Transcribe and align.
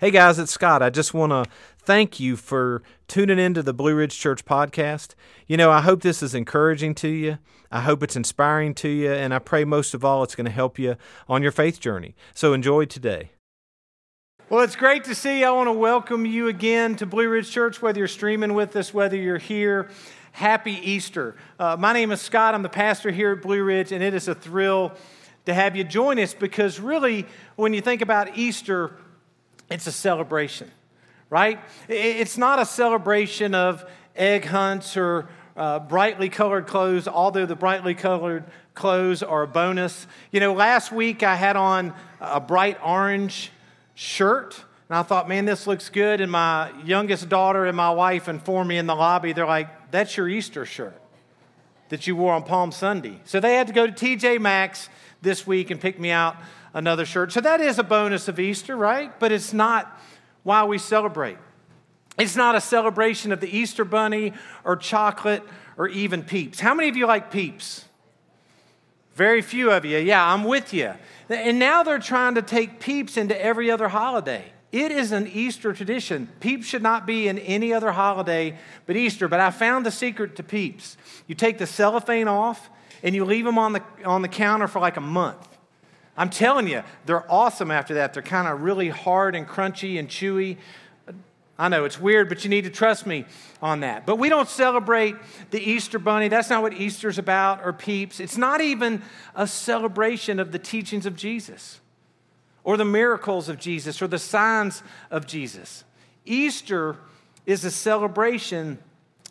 Hey 0.00 0.10
guys, 0.10 0.38
it's 0.38 0.50
Scott. 0.50 0.82
I 0.82 0.88
just 0.88 1.12
want 1.12 1.30
to 1.30 1.44
thank 1.76 2.18
you 2.18 2.34
for 2.34 2.82
tuning 3.06 3.38
into 3.38 3.62
the 3.62 3.74
Blue 3.74 3.94
Ridge 3.94 4.18
Church 4.18 4.46
podcast. 4.46 5.14
You 5.46 5.58
know, 5.58 5.70
I 5.70 5.82
hope 5.82 6.00
this 6.00 6.22
is 6.22 6.34
encouraging 6.34 6.94
to 6.94 7.08
you. 7.08 7.36
I 7.70 7.82
hope 7.82 8.02
it's 8.02 8.16
inspiring 8.16 8.72
to 8.76 8.88
you, 8.88 9.12
and 9.12 9.34
I 9.34 9.40
pray 9.40 9.66
most 9.66 9.92
of 9.92 10.02
all 10.02 10.22
it's 10.22 10.34
going 10.34 10.46
to 10.46 10.50
help 10.50 10.78
you 10.78 10.96
on 11.28 11.42
your 11.42 11.52
faith 11.52 11.80
journey. 11.80 12.14
So 12.32 12.54
enjoy 12.54 12.86
today. 12.86 13.32
Well, 14.48 14.62
it's 14.64 14.74
great 14.74 15.04
to 15.04 15.14
see 15.14 15.40
you. 15.40 15.44
I 15.44 15.50
want 15.50 15.66
to 15.66 15.74
welcome 15.74 16.24
you 16.24 16.48
again 16.48 16.96
to 16.96 17.04
Blue 17.04 17.28
Ridge 17.28 17.50
Church, 17.50 17.82
whether 17.82 17.98
you're 17.98 18.08
streaming 18.08 18.54
with 18.54 18.74
us, 18.76 18.94
whether 18.94 19.18
you're 19.18 19.36
here. 19.36 19.90
Happy 20.32 20.80
Easter. 20.82 21.36
Uh, 21.58 21.76
my 21.78 21.92
name 21.92 22.10
is 22.10 22.22
Scott. 22.22 22.54
I'm 22.54 22.62
the 22.62 22.70
pastor 22.70 23.10
here 23.10 23.32
at 23.32 23.42
Blue 23.42 23.62
Ridge, 23.62 23.92
and 23.92 24.02
it 24.02 24.14
is 24.14 24.28
a 24.28 24.34
thrill 24.34 24.92
to 25.44 25.52
have 25.52 25.76
you 25.76 25.84
join 25.84 26.18
us 26.18 26.32
because, 26.32 26.80
really, 26.80 27.26
when 27.56 27.74
you 27.74 27.82
think 27.82 28.00
about 28.00 28.38
Easter, 28.38 28.96
it's 29.70 29.86
a 29.86 29.92
celebration, 29.92 30.70
right? 31.28 31.60
It's 31.88 32.36
not 32.36 32.58
a 32.58 32.66
celebration 32.66 33.54
of 33.54 33.88
egg 34.16 34.44
hunts 34.44 34.96
or 34.96 35.28
uh, 35.56 35.78
brightly 35.78 36.28
colored 36.28 36.66
clothes, 36.66 37.06
although 37.06 37.46
the 37.46 37.56
brightly 37.56 37.94
colored 37.94 38.44
clothes 38.74 39.22
are 39.22 39.42
a 39.42 39.46
bonus. 39.46 40.06
You 40.32 40.40
know, 40.40 40.52
last 40.52 40.90
week 40.90 41.22
I 41.22 41.36
had 41.36 41.56
on 41.56 41.94
a 42.20 42.40
bright 42.40 42.78
orange 42.84 43.52
shirt. 43.94 44.64
And 44.88 44.96
I 44.96 45.02
thought, 45.02 45.28
man, 45.28 45.44
this 45.44 45.66
looks 45.66 45.88
good. 45.88 46.20
And 46.20 46.32
my 46.32 46.72
youngest 46.84 47.28
daughter 47.28 47.66
and 47.66 47.76
my 47.76 47.90
wife 47.90 48.28
informed 48.28 48.68
me 48.68 48.78
in 48.78 48.86
the 48.86 48.94
lobby, 48.96 49.32
they're 49.32 49.46
like, 49.46 49.90
that's 49.92 50.16
your 50.16 50.28
Easter 50.28 50.66
shirt 50.66 51.00
that 51.90 52.06
you 52.06 52.16
wore 52.16 52.32
on 52.32 52.42
Palm 52.42 52.72
Sunday. 52.72 53.20
So 53.24 53.38
they 53.38 53.54
had 53.54 53.66
to 53.66 53.72
go 53.72 53.86
to 53.86 53.92
TJ 53.92 54.40
Maxx 54.40 54.88
this 55.22 55.46
week 55.46 55.70
and 55.70 55.80
pick 55.80 56.00
me 56.00 56.10
out 56.10 56.36
another 56.74 57.04
shirt. 57.04 57.32
So 57.32 57.40
that 57.40 57.60
is 57.60 57.78
a 57.78 57.82
bonus 57.82 58.28
of 58.28 58.38
Easter, 58.38 58.76
right? 58.76 59.18
But 59.18 59.32
it's 59.32 59.52
not 59.52 60.00
why 60.42 60.64
we 60.64 60.78
celebrate. 60.78 61.38
It's 62.18 62.36
not 62.36 62.54
a 62.54 62.60
celebration 62.60 63.32
of 63.32 63.40
the 63.40 63.56
Easter 63.56 63.84
bunny 63.84 64.34
or 64.64 64.76
chocolate 64.76 65.42
or 65.76 65.88
even 65.88 66.22
peeps. 66.22 66.60
How 66.60 66.74
many 66.74 66.88
of 66.88 66.96
you 66.96 67.06
like 67.06 67.30
peeps? 67.30 67.86
Very 69.14 69.42
few 69.42 69.70
of 69.70 69.84
you. 69.84 69.98
Yeah, 69.98 70.32
I'm 70.32 70.44
with 70.44 70.72
you. 70.72 70.94
And 71.28 71.58
now 71.58 71.82
they're 71.82 71.98
trying 71.98 72.34
to 72.34 72.42
take 72.42 72.80
peeps 72.80 73.16
into 73.16 73.40
every 73.40 73.70
other 73.70 73.88
holiday. 73.88 74.44
It 74.72 74.92
is 74.92 75.12
an 75.12 75.26
Easter 75.26 75.72
tradition. 75.72 76.28
Peeps 76.40 76.66
should 76.66 76.82
not 76.82 77.06
be 77.06 77.26
in 77.26 77.38
any 77.38 77.72
other 77.72 77.92
holiday 77.92 78.56
but 78.86 78.96
Easter. 78.96 79.26
But 79.26 79.40
I 79.40 79.50
found 79.50 79.84
the 79.84 79.90
secret 79.90 80.36
to 80.36 80.42
peeps. 80.42 80.96
You 81.26 81.34
take 81.34 81.58
the 81.58 81.66
cellophane 81.66 82.28
off 82.28 82.70
and 83.02 83.14
you 83.14 83.24
leave 83.24 83.44
them 83.44 83.58
on 83.58 83.72
the, 83.72 83.82
on 84.04 84.22
the 84.22 84.28
counter 84.28 84.68
for 84.68 84.78
like 84.78 84.96
a 84.96 85.02
month. 85.02 85.49
I'm 86.16 86.30
telling 86.30 86.68
you, 86.68 86.82
they're 87.06 87.30
awesome 87.30 87.70
after 87.70 87.94
that. 87.94 88.12
They're 88.12 88.22
kind 88.22 88.48
of 88.48 88.62
really 88.62 88.88
hard 88.88 89.34
and 89.34 89.46
crunchy 89.46 89.98
and 89.98 90.08
chewy. 90.08 90.58
I 91.58 91.68
know 91.68 91.84
it's 91.84 92.00
weird, 92.00 92.30
but 92.30 92.42
you 92.42 92.48
need 92.48 92.64
to 92.64 92.70
trust 92.70 93.06
me 93.06 93.26
on 93.60 93.80
that. 93.80 94.06
But 94.06 94.16
we 94.16 94.30
don't 94.30 94.48
celebrate 94.48 95.14
the 95.50 95.60
Easter 95.60 95.98
bunny. 95.98 96.28
That's 96.28 96.48
not 96.48 96.62
what 96.62 96.72
Easter's 96.72 97.18
about 97.18 97.62
or 97.62 97.74
peeps. 97.74 98.18
It's 98.18 98.38
not 98.38 98.62
even 98.62 99.02
a 99.34 99.46
celebration 99.46 100.40
of 100.40 100.52
the 100.52 100.58
teachings 100.58 101.04
of 101.04 101.16
Jesus 101.16 101.80
or 102.64 102.78
the 102.78 102.84
miracles 102.84 103.48
of 103.48 103.58
Jesus 103.58 104.00
or 104.00 104.06
the 104.06 104.18
signs 104.18 104.82
of 105.10 105.26
Jesus. 105.26 105.84
Easter 106.24 106.96
is 107.44 107.64
a 107.64 107.70
celebration 107.70 108.78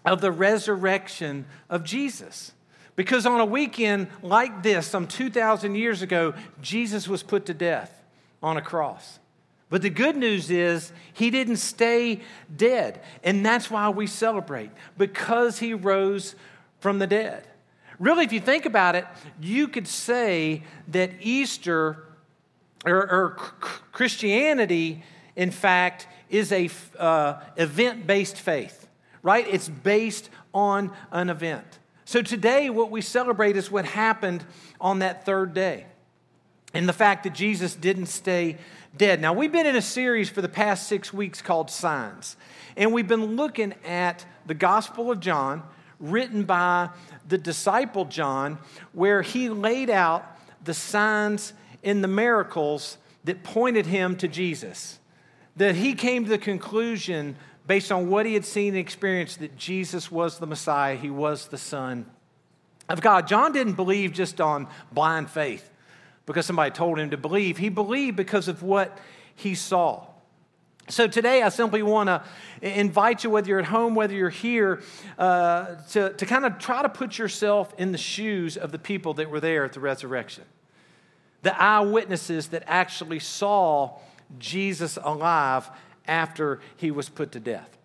of 0.05 0.21
the 0.21 0.31
resurrection 0.31 1.45
of 1.69 1.83
Jesus. 1.83 2.51
Because 2.99 3.25
on 3.25 3.39
a 3.39 3.45
weekend 3.45 4.07
like 4.21 4.61
this, 4.61 4.85
some 4.85 5.07
2,000 5.07 5.75
years 5.75 6.01
ago, 6.01 6.33
Jesus 6.61 7.07
was 7.07 7.23
put 7.23 7.45
to 7.45 7.53
death 7.53 8.03
on 8.43 8.57
a 8.57 8.61
cross. 8.61 9.19
But 9.69 9.81
the 9.81 9.89
good 9.89 10.17
news 10.17 10.51
is 10.51 10.91
he 11.13 11.29
didn't 11.29 11.55
stay 11.55 12.19
dead. 12.53 13.01
And 13.23 13.45
that's 13.45 13.71
why 13.71 13.87
we 13.87 14.05
celebrate, 14.05 14.71
because 14.97 15.59
he 15.59 15.73
rose 15.73 16.35
from 16.81 16.99
the 16.99 17.07
dead. 17.07 17.47
Really, 17.99 18.25
if 18.25 18.33
you 18.33 18.41
think 18.41 18.65
about 18.65 18.95
it, 18.95 19.05
you 19.39 19.69
could 19.69 19.87
say 19.87 20.63
that 20.89 21.11
Easter 21.21 22.03
or, 22.85 22.95
or 22.97 23.29
Christianity, 23.93 25.05
in 25.37 25.51
fact, 25.51 26.05
is 26.29 26.51
a 26.51 26.69
uh, 26.97 27.39
event 27.55 28.05
based 28.05 28.35
faith, 28.35 28.89
right? 29.23 29.47
It's 29.47 29.69
based 29.69 30.29
on 30.53 30.91
an 31.13 31.29
event. 31.29 31.78
So 32.09 32.23
today, 32.23 32.71
what 32.71 32.89
we 32.89 33.01
celebrate 33.01 33.55
is 33.55 33.69
what 33.69 33.85
happened 33.85 34.43
on 34.81 34.97
that 34.97 35.27
third 35.27 35.53
day 35.53 35.85
and 36.73 36.89
the 36.89 36.93
fact 36.93 37.23
that 37.25 37.35
Jesus 37.35 37.75
didn't 37.75 38.07
stay 38.07 38.57
dead. 38.97 39.21
Now, 39.21 39.31
we've 39.33 39.51
been 39.51 39.67
in 39.67 39.75
a 39.75 39.81
series 39.83 40.27
for 40.27 40.41
the 40.41 40.49
past 40.49 40.87
six 40.87 41.13
weeks 41.13 41.39
called 41.39 41.69
Signs, 41.69 42.35
and 42.75 42.93
we've 42.93 43.07
been 43.07 43.35
looking 43.35 43.75
at 43.85 44.25
the 44.47 44.55
Gospel 44.55 45.11
of 45.11 45.19
John, 45.19 45.61
written 45.99 46.45
by 46.45 46.89
the 47.27 47.37
disciple 47.37 48.05
John, 48.05 48.57
where 48.91 49.21
he 49.21 49.47
laid 49.47 49.91
out 49.91 50.25
the 50.63 50.73
signs 50.73 51.53
and 51.83 52.03
the 52.03 52.07
miracles 52.07 52.97
that 53.25 53.43
pointed 53.43 53.85
him 53.85 54.15
to 54.15 54.27
Jesus. 54.27 54.97
That 55.57 55.75
he 55.75 55.93
came 55.93 56.23
to 56.23 56.29
the 56.31 56.39
conclusion 56.39 57.35
based 57.69 57.91
on 57.91 58.09
what 58.09 58.25
he 58.25 58.33
had 58.33 58.43
seen 58.43 58.69
and 58.69 58.77
experienced 58.77 59.41
that 59.41 59.55
Jesus 59.55 60.11
was 60.11 60.39
the 60.39 60.47
Messiah, 60.47 60.95
he 60.95 61.11
was 61.11 61.49
the 61.49 61.57
Son 61.57 62.03
of 62.89 62.99
God. 62.99 63.27
John 63.27 63.51
didn't 63.51 63.73
believe 63.73 64.11
just 64.11 64.41
on 64.41 64.67
blind 64.91 65.29
faith 65.29 65.69
because 66.25 66.47
somebody 66.47 66.71
told 66.71 66.97
him 66.97 67.11
to 67.11 67.17
believe, 67.17 67.59
he 67.59 67.69
believed 67.69 68.17
because 68.17 68.47
of 68.47 68.63
what 68.63 68.97
he 69.35 69.53
saw. 69.53 70.07
So 70.87 71.05
today, 71.05 71.43
I 71.43 71.49
simply 71.49 71.83
want 71.83 72.07
to 72.07 72.23
invite 72.63 73.23
you, 73.23 73.29
whether 73.29 73.47
you're 73.47 73.59
at 73.59 73.65
home, 73.65 73.93
whether 73.93 74.15
you're 74.15 74.31
here, 74.31 74.81
uh, 75.19 75.75
to, 75.91 76.13
to 76.13 76.25
kind 76.25 76.45
of 76.45 76.57
try 76.57 76.81
to 76.81 76.89
put 76.89 77.19
yourself 77.19 77.71
in 77.77 77.91
the 77.91 77.99
shoes 77.99 78.57
of 78.57 78.71
the 78.71 78.79
people 78.79 79.13
that 79.13 79.29
were 79.29 79.39
there 79.39 79.63
at 79.63 79.73
the 79.73 79.79
resurrection. 79.79 80.43
The 81.43 81.55
eyewitnesses 81.61 82.47
that 82.47 82.63
actually 82.65 83.19
saw 83.19 83.99
Jesus 84.39 84.97
alive 85.03 85.69
after 86.09 86.59
he 86.75 86.91
was 86.91 87.07
put 87.07 87.31
to 87.33 87.39
death. 87.39 87.79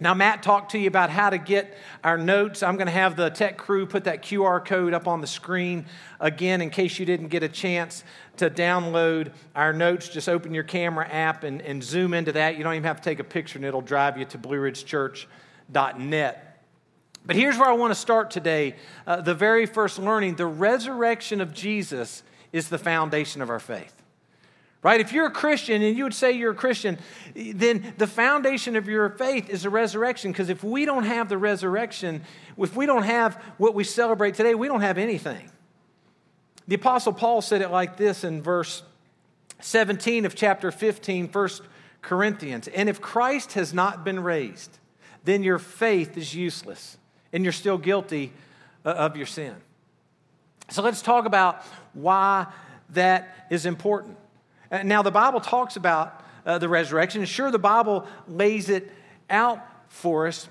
Now, 0.00 0.12
Matt 0.12 0.42
talked 0.42 0.72
to 0.72 0.78
you 0.78 0.88
about 0.88 1.10
how 1.10 1.30
to 1.30 1.38
get 1.38 1.78
our 2.02 2.18
notes. 2.18 2.64
I'm 2.64 2.74
going 2.76 2.88
to 2.88 2.92
have 2.92 3.14
the 3.14 3.30
tech 3.30 3.56
crew 3.56 3.86
put 3.86 4.02
that 4.04 4.22
QR 4.22 4.64
code 4.64 4.92
up 4.92 5.06
on 5.06 5.20
the 5.20 5.28
screen 5.28 5.86
again 6.18 6.60
in 6.60 6.70
case 6.70 6.98
you 6.98 7.06
didn't 7.06 7.28
get 7.28 7.44
a 7.44 7.48
chance 7.48 8.02
to 8.38 8.50
download 8.50 9.30
our 9.54 9.72
notes. 9.72 10.08
Just 10.08 10.28
open 10.28 10.52
your 10.52 10.64
camera 10.64 11.08
app 11.08 11.44
and, 11.44 11.62
and 11.62 11.80
zoom 11.82 12.12
into 12.12 12.32
that. 12.32 12.58
You 12.58 12.64
don't 12.64 12.74
even 12.74 12.84
have 12.84 12.96
to 12.96 13.04
take 13.04 13.20
a 13.20 13.24
picture, 13.24 13.56
and 13.56 13.64
it'll 13.64 13.82
drive 13.82 14.18
you 14.18 14.24
to 14.24 14.36
blueridgechurch.net. 14.36 16.60
But 17.26 17.36
here's 17.36 17.56
where 17.56 17.68
I 17.68 17.74
want 17.74 17.92
to 17.92 17.98
start 17.98 18.32
today 18.32 18.74
uh, 19.06 19.20
the 19.20 19.34
very 19.34 19.64
first 19.64 20.00
learning 20.00 20.34
the 20.34 20.46
resurrection 20.46 21.40
of 21.40 21.54
Jesus 21.54 22.24
is 22.52 22.68
the 22.68 22.78
foundation 22.78 23.42
of 23.42 23.48
our 23.48 23.60
faith 23.60 24.03
right? 24.84 25.00
If 25.00 25.12
you're 25.12 25.26
a 25.26 25.30
Christian 25.30 25.82
and 25.82 25.96
you 25.96 26.04
would 26.04 26.14
say 26.14 26.32
you're 26.32 26.52
a 26.52 26.54
Christian, 26.54 26.98
then 27.34 27.94
the 27.96 28.06
foundation 28.06 28.76
of 28.76 28.86
your 28.86 29.08
faith 29.08 29.48
is 29.48 29.62
the 29.62 29.70
resurrection. 29.70 30.30
Because 30.30 30.50
if 30.50 30.62
we 30.62 30.84
don't 30.84 31.04
have 31.04 31.30
the 31.30 31.38
resurrection, 31.38 32.22
if 32.58 32.76
we 32.76 32.84
don't 32.84 33.02
have 33.02 33.42
what 33.56 33.74
we 33.74 33.82
celebrate 33.82 34.34
today, 34.34 34.54
we 34.54 34.68
don't 34.68 34.82
have 34.82 34.98
anything. 34.98 35.50
The 36.68 36.74
Apostle 36.76 37.14
Paul 37.14 37.40
said 37.40 37.62
it 37.62 37.70
like 37.70 37.96
this 37.96 38.24
in 38.24 38.42
verse 38.42 38.82
17 39.60 40.26
of 40.26 40.34
chapter 40.34 40.70
15, 40.70 41.28
1 41.28 41.48
Corinthians. 42.02 42.68
And 42.68 42.90
if 42.90 43.00
Christ 43.00 43.54
has 43.54 43.72
not 43.72 44.04
been 44.04 44.20
raised, 44.20 44.78
then 45.24 45.42
your 45.42 45.58
faith 45.58 46.18
is 46.18 46.34
useless 46.34 46.98
and 47.32 47.42
you're 47.42 47.52
still 47.52 47.78
guilty 47.78 48.34
uh, 48.84 48.90
of 48.90 49.16
your 49.16 49.26
sin. 49.26 49.54
So 50.68 50.82
let's 50.82 51.00
talk 51.00 51.24
about 51.24 51.62
why 51.94 52.48
that 52.90 53.46
is 53.50 53.64
important. 53.64 54.18
Uh, 54.70 54.82
now, 54.82 55.02
the 55.02 55.10
Bible 55.10 55.40
talks 55.40 55.76
about 55.76 56.22
uh, 56.46 56.58
the 56.58 56.68
resurrection. 56.68 57.24
Sure, 57.24 57.50
the 57.50 57.58
Bible 57.58 58.06
lays 58.28 58.68
it 58.68 58.90
out 59.30 59.60
for 59.88 60.26
us, 60.26 60.48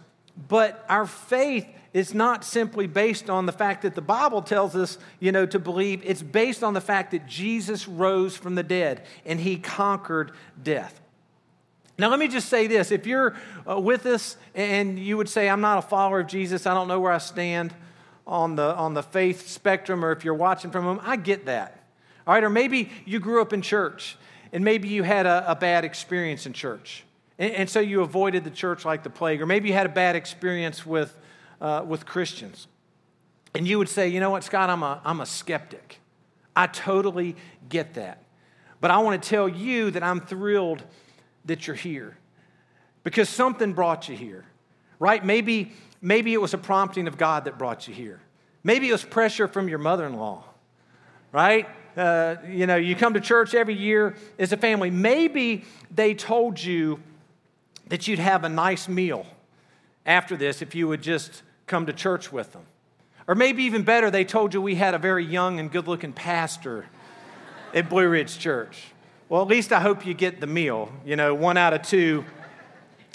but 0.47 0.83
our 0.89 1.05
faith 1.05 1.67
is 1.93 2.13
not 2.13 2.43
simply 2.43 2.87
based 2.87 3.29
on 3.29 3.45
the 3.45 3.51
fact 3.51 3.83
that 3.83 3.93
the 3.93 4.01
Bible 4.01 4.41
tells 4.41 4.75
us, 4.75 4.97
you 5.19 5.31
know, 5.31 5.45
to 5.45 5.59
believe. 5.59 6.01
It's 6.03 6.23
based 6.23 6.63
on 6.63 6.73
the 6.73 6.81
fact 6.81 7.11
that 7.11 7.27
Jesus 7.27 7.87
rose 7.87 8.35
from 8.35 8.55
the 8.55 8.63
dead 8.63 9.05
and 9.25 9.39
he 9.39 9.57
conquered 9.57 10.31
death. 10.61 10.99
Now, 11.99 12.09
let 12.09 12.17
me 12.17 12.27
just 12.27 12.49
say 12.49 12.65
this. 12.65 12.91
If 12.91 13.05
you're 13.05 13.35
uh, 13.69 13.79
with 13.79 14.07
us 14.07 14.37
and 14.55 14.97
you 14.97 15.17
would 15.17 15.29
say, 15.29 15.47
I'm 15.47 15.61
not 15.61 15.77
a 15.77 15.83
follower 15.83 16.21
of 16.21 16.27
Jesus, 16.27 16.65
I 16.65 16.73
don't 16.73 16.87
know 16.87 16.99
where 16.99 17.11
I 17.11 17.19
stand 17.19 17.75
on 18.25 18.55
the, 18.55 18.75
on 18.75 18.95
the 18.95 19.03
faith 19.03 19.47
spectrum, 19.47 20.03
or 20.03 20.11
if 20.11 20.25
you're 20.25 20.33
watching 20.33 20.71
from 20.71 20.85
home, 20.85 20.99
I 21.03 21.17
get 21.17 21.45
that. 21.45 21.82
All 22.25 22.33
right, 22.33 22.43
or 22.43 22.49
maybe 22.49 22.89
you 23.05 23.19
grew 23.19 23.41
up 23.41 23.53
in 23.53 23.61
church 23.61 24.17
and 24.51 24.63
maybe 24.63 24.87
you 24.87 25.03
had 25.03 25.25
a, 25.25 25.51
a 25.51 25.55
bad 25.55 25.83
experience 25.83 26.45
in 26.45 26.53
church. 26.53 27.03
And, 27.39 27.53
and, 27.53 27.69
so 27.69 27.79
you 27.79 28.01
avoided 28.01 28.43
the 28.43 28.51
church 28.51 28.85
like 28.85 29.03
the 29.03 29.09
plague. 29.09 29.41
Or 29.41 29.45
maybe 29.45 29.67
you 29.69 29.73
had 29.73 29.87
a 29.87 29.89
bad 29.89 30.15
experience 30.15 30.85
with, 30.85 31.17
uh, 31.59 31.83
with 31.85 32.05
Christians. 32.05 32.67
And 33.55 33.67
you 33.67 33.77
would 33.79 33.89
say, 33.89 34.07
you 34.07 34.19
know 34.19 34.29
what, 34.29 34.43
Scott, 34.43 34.69
I'm 34.69 34.83
a, 34.83 35.01
I'm 35.03 35.21
a 35.21 35.25
skeptic. 35.25 35.99
I 36.55 36.67
totally 36.67 37.35
get 37.67 37.95
that. 37.95 38.23
But 38.79 38.91
I 38.91 38.99
want 38.99 39.21
to 39.21 39.29
tell 39.29 39.49
you 39.49 39.91
that 39.91 40.03
I'm 40.03 40.19
thrilled 40.19 40.83
that 41.45 41.67
you're 41.67 41.75
here 41.75 42.17
because 43.03 43.29
something 43.29 43.73
brought 43.73 44.07
you 44.07 44.15
here, 44.15 44.45
right? 44.99 45.23
Maybe, 45.23 45.73
maybe 46.01 46.33
it 46.33 46.41
was 46.41 46.53
a 46.53 46.57
prompting 46.57 47.07
of 47.07 47.17
God 47.17 47.45
that 47.45 47.57
brought 47.57 47.87
you 47.87 47.93
here. 47.93 48.19
Maybe 48.63 48.89
it 48.89 48.91
was 48.91 49.03
pressure 49.03 49.47
from 49.47 49.67
your 49.67 49.79
mother 49.79 50.05
in 50.05 50.15
law, 50.15 50.43
right? 51.31 51.67
Uh, 51.95 52.35
you 52.47 52.65
know, 52.65 52.75
you 52.75 52.95
come 52.95 53.13
to 53.13 53.21
church 53.21 53.53
every 53.53 53.75
year 53.75 54.15
as 54.39 54.51
a 54.51 54.57
family. 54.57 54.89
Maybe 54.89 55.65
they 55.91 56.13
told 56.13 56.61
you 56.61 56.99
that 57.87 58.07
you'd 58.07 58.19
have 58.19 58.43
a 58.43 58.49
nice 58.49 58.87
meal 58.87 59.25
after 60.05 60.35
this 60.35 60.61
if 60.61 60.73
you 60.73 60.87
would 60.87 61.01
just 61.01 61.43
come 61.67 61.85
to 61.85 61.93
church 61.93 62.31
with 62.31 62.51
them. 62.53 62.63
Or 63.27 63.35
maybe 63.35 63.63
even 63.63 63.83
better, 63.83 64.11
they 64.11 64.25
told 64.25 64.53
you 64.53 64.61
we 64.61 64.75
had 64.75 64.93
a 64.93 64.97
very 64.97 65.25
young 65.25 65.59
and 65.59 65.71
good 65.71 65.87
looking 65.87 66.13
pastor 66.13 66.85
at 67.73 67.89
Blue 67.89 68.07
Ridge 68.07 68.37
Church. 68.37 68.83
Well, 69.29 69.41
at 69.41 69.47
least 69.47 69.71
I 69.71 69.79
hope 69.79 70.05
you 70.05 70.13
get 70.13 70.41
the 70.41 70.47
meal. 70.47 70.91
You 71.05 71.15
know, 71.15 71.33
one 71.33 71.57
out 71.57 71.73
of 71.73 71.83
two 71.83 72.25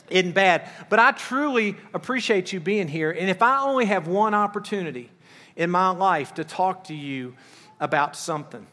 isn't 0.08 0.32
bad. 0.32 0.68
But 0.88 0.98
I 0.98 1.12
truly 1.12 1.76
appreciate 1.92 2.52
you 2.52 2.60
being 2.60 2.88
here. 2.88 3.10
And 3.10 3.28
if 3.28 3.42
I 3.42 3.60
only 3.62 3.84
have 3.84 4.08
one 4.08 4.34
opportunity 4.34 5.10
in 5.56 5.70
my 5.70 5.90
life 5.90 6.34
to 6.34 6.44
talk 6.44 6.84
to 6.84 6.94
you 6.94 7.34
about 7.80 8.16
something, 8.16 8.66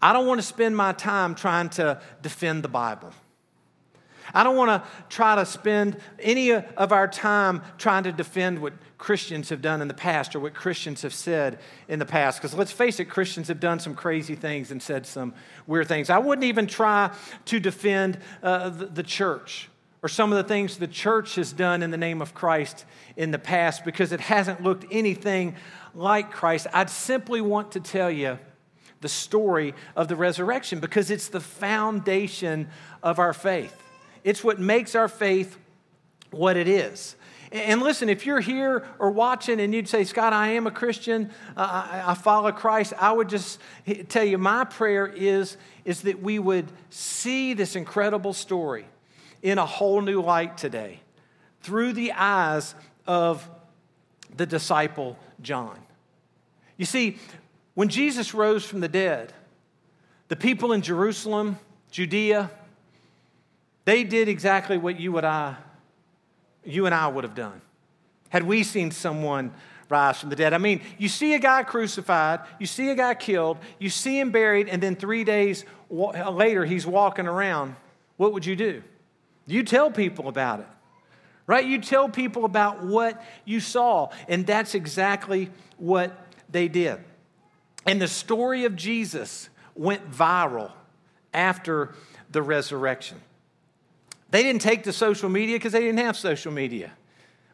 I 0.00 0.12
don't 0.12 0.26
want 0.26 0.40
to 0.40 0.46
spend 0.46 0.76
my 0.76 0.92
time 0.92 1.34
trying 1.34 1.68
to 1.70 2.00
defend 2.22 2.62
the 2.62 2.68
Bible. 2.68 3.12
I 4.34 4.42
don't 4.42 4.56
want 4.56 4.82
to 4.82 4.88
try 5.08 5.36
to 5.36 5.46
spend 5.46 5.98
any 6.18 6.50
of 6.52 6.92
our 6.92 7.08
time 7.08 7.62
trying 7.78 8.04
to 8.04 8.12
defend 8.12 8.60
what 8.60 8.72
Christians 8.98 9.50
have 9.50 9.62
done 9.62 9.80
in 9.80 9.88
the 9.88 9.94
past 9.94 10.34
or 10.34 10.40
what 10.40 10.54
Christians 10.54 11.02
have 11.02 11.14
said 11.14 11.58
in 11.88 11.98
the 11.98 12.06
past. 12.06 12.40
Because 12.40 12.54
let's 12.54 12.72
face 12.72 12.98
it, 12.98 13.06
Christians 13.06 13.48
have 13.48 13.60
done 13.60 13.78
some 13.78 13.94
crazy 13.94 14.34
things 14.34 14.70
and 14.70 14.82
said 14.82 15.06
some 15.06 15.34
weird 15.66 15.88
things. 15.88 16.10
I 16.10 16.18
wouldn't 16.18 16.44
even 16.44 16.66
try 16.66 17.14
to 17.46 17.60
defend 17.60 18.18
uh, 18.42 18.70
the, 18.70 18.86
the 18.86 19.02
church 19.02 19.68
or 20.06 20.08
some 20.08 20.30
of 20.30 20.38
the 20.38 20.44
things 20.44 20.76
the 20.76 20.86
church 20.86 21.34
has 21.34 21.52
done 21.52 21.82
in 21.82 21.90
the 21.90 21.96
name 21.96 22.22
of 22.22 22.32
Christ 22.32 22.84
in 23.16 23.32
the 23.32 23.40
past 23.40 23.84
because 23.84 24.12
it 24.12 24.20
hasn't 24.20 24.62
looked 24.62 24.86
anything 24.92 25.56
like 25.96 26.30
Christ. 26.30 26.68
I'd 26.72 26.90
simply 26.90 27.40
want 27.40 27.72
to 27.72 27.80
tell 27.80 28.08
you 28.08 28.38
the 29.00 29.08
story 29.08 29.74
of 29.96 30.06
the 30.06 30.14
resurrection 30.14 30.78
because 30.78 31.10
it's 31.10 31.26
the 31.26 31.40
foundation 31.40 32.68
of 33.02 33.18
our 33.18 33.32
faith. 33.32 33.74
It's 34.22 34.44
what 34.44 34.60
makes 34.60 34.94
our 34.94 35.08
faith 35.08 35.58
what 36.30 36.56
it 36.56 36.68
is. 36.68 37.16
And 37.50 37.82
listen, 37.82 38.08
if 38.08 38.26
you're 38.26 38.38
here 38.38 38.86
or 39.00 39.10
watching 39.10 39.58
and 39.58 39.74
you'd 39.74 39.88
say, 39.88 40.04
Scott, 40.04 40.32
I 40.32 40.50
am 40.50 40.68
a 40.68 40.70
Christian, 40.70 41.32
uh, 41.56 41.88
I, 41.90 42.12
I 42.12 42.14
follow 42.14 42.52
Christ, 42.52 42.92
I 42.96 43.10
would 43.10 43.28
just 43.28 43.58
tell 44.08 44.22
you 44.22 44.38
my 44.38 44.62
prayer 44.66 45.08
is, 45.08 45.56
is 45.84 46.02
that 46.02 46.22
we 46.22 46.38
would 46.38 46.70
see 46.90 47.54
this 47.54 47.74
incredible 47.74 48.34
story 48.34 48.86
in 49.42 49.58
a 49.58 49.66
whole 49.66 50.00
new 50.00 50.20
light 50.20 50.56
today 50.56 51.00
through 51.60 51.92
the 51.92 52.12
eyes 52.12 52.74
of 53.06 53.48
the 54.36 54.46
disciple 54.46 55.18
John. 55.40 55.78
You 56.76 56.84
see, 56.84 57.18
when 57.74 57.88
Jesus 57.88 58.34
rose 58.34 58.64
from 58.64 58.80
the 58.80 58.88
dead, 58.88 59.32
the 60.28 60.36
people 60.36 60.72
in 60.72 60.82
Jerusalem, 60.82 61.58
Judea, 61.90 62.50
they 63.84 64.04
did 64.04 64.28
exactly 64.28 64.78
what 64.78 64.98
you, 64.98 65.12
would 65.12 65.24
I, 65.24 65.56
you 66.64 66.86
and 66.86 66.94
I 66.94 67.06
would 67.06 67.24
have 67.24 67.34
done 67.34 67.60
had 68.28 68.42
we 68.42 68.62
seen 68.62 68.90
someone 68.90 69.52
rise 69.88 70.18
from 70.18 70.30
the 70.30 70.36
dead. 70.36 70.52
I 70.52 70.58
mean, 70.58 70.82
you 70.98 71.08
see 71.08 71.34
a 71.34 71.38
guy 71.38 71.62
crucified, 71.62 72.40
you 72.58 72.66
see 72.66 72.90
a 72.90 72.94
guy 72.94 73.14
killed, 73.14 73.58
you 73.78 73.88
see 73.88 74.18
him 74.18 74.30
buried, 74.30 74.68
and 74.68 74.82
then 74.82 74.96
three 74.96 75.22
days 75.24 75.64
later 75.88 76.64
he's 76.64 76.86
walking 76.86 77.26
around. 77.26 77.76
What 78.16 78.32
would 78.32 78.44
you 78.44 78.56
do? 78.56 78.82
You 79.46 79.62
tell 79.62 79.90
people 79.90 80.28
about 80.28 80.60
it, 80.60 80.66
right? 81.46 81.64
You 81.64 81.80
tell 81.80 82.08
people 82.08 82.44
about 82.44 82.82
what 82.82 83.22
you 83.44 83.60
saw, 83.60 84.10
and 84.28 84.46
that's 84.46 84.74
exactly 84.74 85.50
what 85.78 86.16
they 86.50 86.68
did. 86.68 86.98
And 87.86 88.00
the 88.02 88.08
story 88.08 88.64
of 88.64 88.74
Jesus 88.74 89.48
went 89.74 90.10
viral 90.10 90.72
after 91.32 91.94
the 92.30 92.42
resurrection. 92.42 93.20
They 94.30 94.42
didn't 94.42 94.62
take 94.62 94.82
to 94.84 94.92
social 94.92 95.28
media 95.28 95.56
because 95.56 95.72
they 95.72 95.80
didn't 95.80 96.00
have 96.00 96.16
social 96.16 96.52
media, 96.52 96.92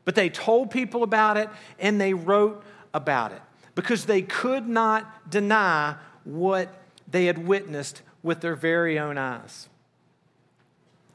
but 0.04 0.14
they 0.14 0.30
told 0.30 0.70
people 0.70 1.02
about 1.02 1.36
it 1.36 1.50
and 1.78 2.00
they 2.00 2.14
wrote 2.14 2.64
about 2.94 3.32
it 3.32 3.42
because 3.74 4.06
they 4.06 4.22
could 4.22 4.66
not 4.66 5.30
deny 5.30 5.96
what 6.24 6.74
they 7.08 7.26
had 7.26 7.46
witnessed 7.46 8.02
with 8.22 8.40
their 8.40 8.56
very 8.56 8.98
own 8.98 9.18
eyes. 9.18 9.68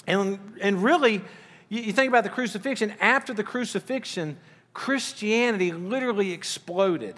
And, 0.07 0.39
and 0.61 0.81
really, 0.81 1.21
you, 1.69 1.81
you 1.81 1.93
think 1.93 2.07
about 2.09 2.23
the 2.23 2.29
crucifixion, 2.29 2.93
after 2.99 3.33
the 3.33 3.43
crucifixion, 3.43 4.37
Christianity 4.73 5.71
literally 5.71 6.31
exploded 6.31 7.15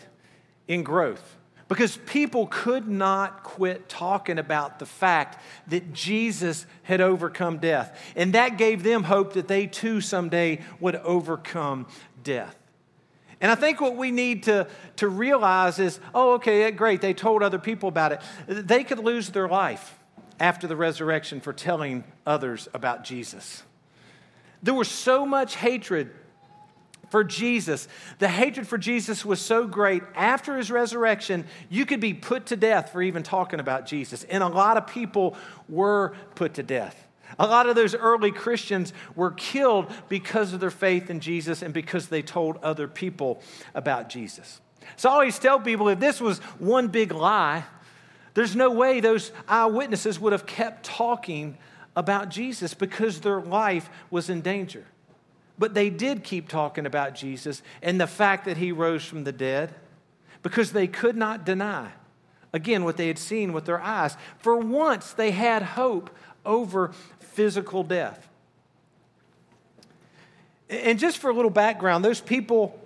in 0.68 0.84
growth 0.84 1.38
because 1.68 1.98
people 1.98 2.48
could 2.48 2.88
not 2.88 3.44
quit 3.44 3.88
talking 3.88 4.40
about 4.40 4.80
the 4.80 4.88
fact 4.88 5.40
that 5.68 5.94
Jesus 5.94 6.66
had 6.82 7.00
overcome 7.00 7.60
death. 7.60 7.98
And 8.16 8.34
that 8.34 8.58
gave 8.58 8.82
them 8.82 9.04
hope 9.04 9.34
that 9.34 9.48
they 9.48 9.68
too 9.68 10.02
someday 10.02 10.62
would 10.80 10.96
overcome 10.96 11.86
death. 12.24 12.56
And 13.40 13.52
I 13.52 13.56
think 13.56 13.80
what 13.80 13.96
we 13.96 14.10
need 14.10 14.44
to, 14.44 14.68
to 14.98 15.08
realize 15.08 15.80
is 15.80 16.00
oh, 16.16 16.34
okay, 16.34 16.72
great, 16.72 17.02
they 17.02 17.14
told 17.14 17.44
other 17.44 17.60
people 17.60 17.88
about 17.88 18.14
it. 18.14 18.22
They 18.48 18.84
could 18.84 19.00
lose 19.00 19.30
their 19.30 19.48
life 19.48 19.99
after 20.40 20.68
the 20.68 20.76
resurrection 20.76 21.40
for 21.42 21.54
telling 21.54 22.04
others 22.26 22.68
about 22.74 23.04
Jesus. 23.04 23.64
There 24.62 24.74
was 24.74 24.88
so 24.88 25.26
much 25.26 25.56
hatred 25.56 26.12
for 27.10 27.24
Jesus. 27.24 27.88
The 28.20 28.28
hatred 28.28 28.68
for 28.68 28.78
Jesus 28.78 29.26
was 29.26 29.42
so 29.42 29.68
great. 29.68 30.04
After 30.16 30.58
his 30.58 30.70
resurrection, 30.70 31.46
you 31.70 31.86
could 31.86 32.00
be 32.00 32.14
put 32.14 32.48
to 32.48 32.56
death 32.56 32.92
for 32.92 33.02
even 33.02 33.24
talking 33.24 33.60
about 33.60 33.86
Jesus. 33.86 34.24
And 34.26 34.44
a 34.44 34.48
lot 34.48 34.78
of 34.78 34.88
people 34.88 35.36
were 35.68 36.14
put 36.36 36.56
to 36.56 36.64
death. 36.64 37.06
A 37.38 37.46
lot 37.46 37.70
of 37.70 37.76
those 37.76 37.94
early 37.94 38.32
Christians 38.32 38.92
were 39.16 39.32
killed 39.32 39.92
because 40.08 40.54
of 40.54 40.60
their 40.60 40.72
faith 40.72 41.10
in 41.10 41.20
Jesus 41.20 41.62
and 41.62 41.74
because 41.74 42.08
they 42.08 42.22
told 42.22 42.58
other 42.58 42.88
people 42.88 43.42
about 43.76 44.10
Jesus. 44.10 44.60
So 44.96 45.10
I 45.10 45.14
always 45.14 45.38
tell 45.38 45.60
people 45.60 45.90
if 45.90 46.00
this 46.00 46.20
was 46.20 46.40
one 46.58 46.88
big 46.88 47.12
lie, 47.12 47.66
there's 48.40 48.56
no 48.56 48.72
way 48.72 49.02
those 49.02 49.34
eyewitnesses 49.50 50.18
would 50.18 50.32
have 50.32 50.46
kept 50.46 50.86
talking 50.86 51.58
about 51.94 52.30
Jesus 52.30 52.74
because 52.74 53.20
their 53.20 53.42
life 53.42 53.90
was 54.10 54.30
in 54.30 54.40
danger. 54.40 54.86
But 55.58 55.74
they 55.74 55.90
did 55.90 56.24
keep 56.24 56.48
talking 56.48 56.86
about 56.86 57.16
Jesus 57.16 57.62
and 57.82 58.00
the 58.00 58.08
fact 58.08 58.46
that 58.46 58.56
he 58.56 58.72
rose 58.72 59.04
from 59.04 59.26
the 59.26 59.34
dead 59.34 59.76
because 60.42 60.72
they 60.72 60.88
could 60.88 61.18
not 61.18 61.46
deny, 61.46 61.92
again, 62.54 62.86
what 62.86 62.96
they 62.96 63.08
had 63.08 63.20
seen 63.20 63.52
with 63.52 63.66
their 63.66 63.82
eyes. 63.82 64.16
For 64.38 64.56
once, 64.56 65.12
they 65.12 65.32
had 65.32 65.62
hope 65.62 66.10
over 66.46 66.94
physical 67.20 67.84
death. 67.84 68.30
And 70.70 70.98
just 70.98 71.18
for 71.18 71.30
a 71.30 71.34
little 71.34 71.52
background, 71.52 72.06
those 72.06 72.22
people 72.22 72.80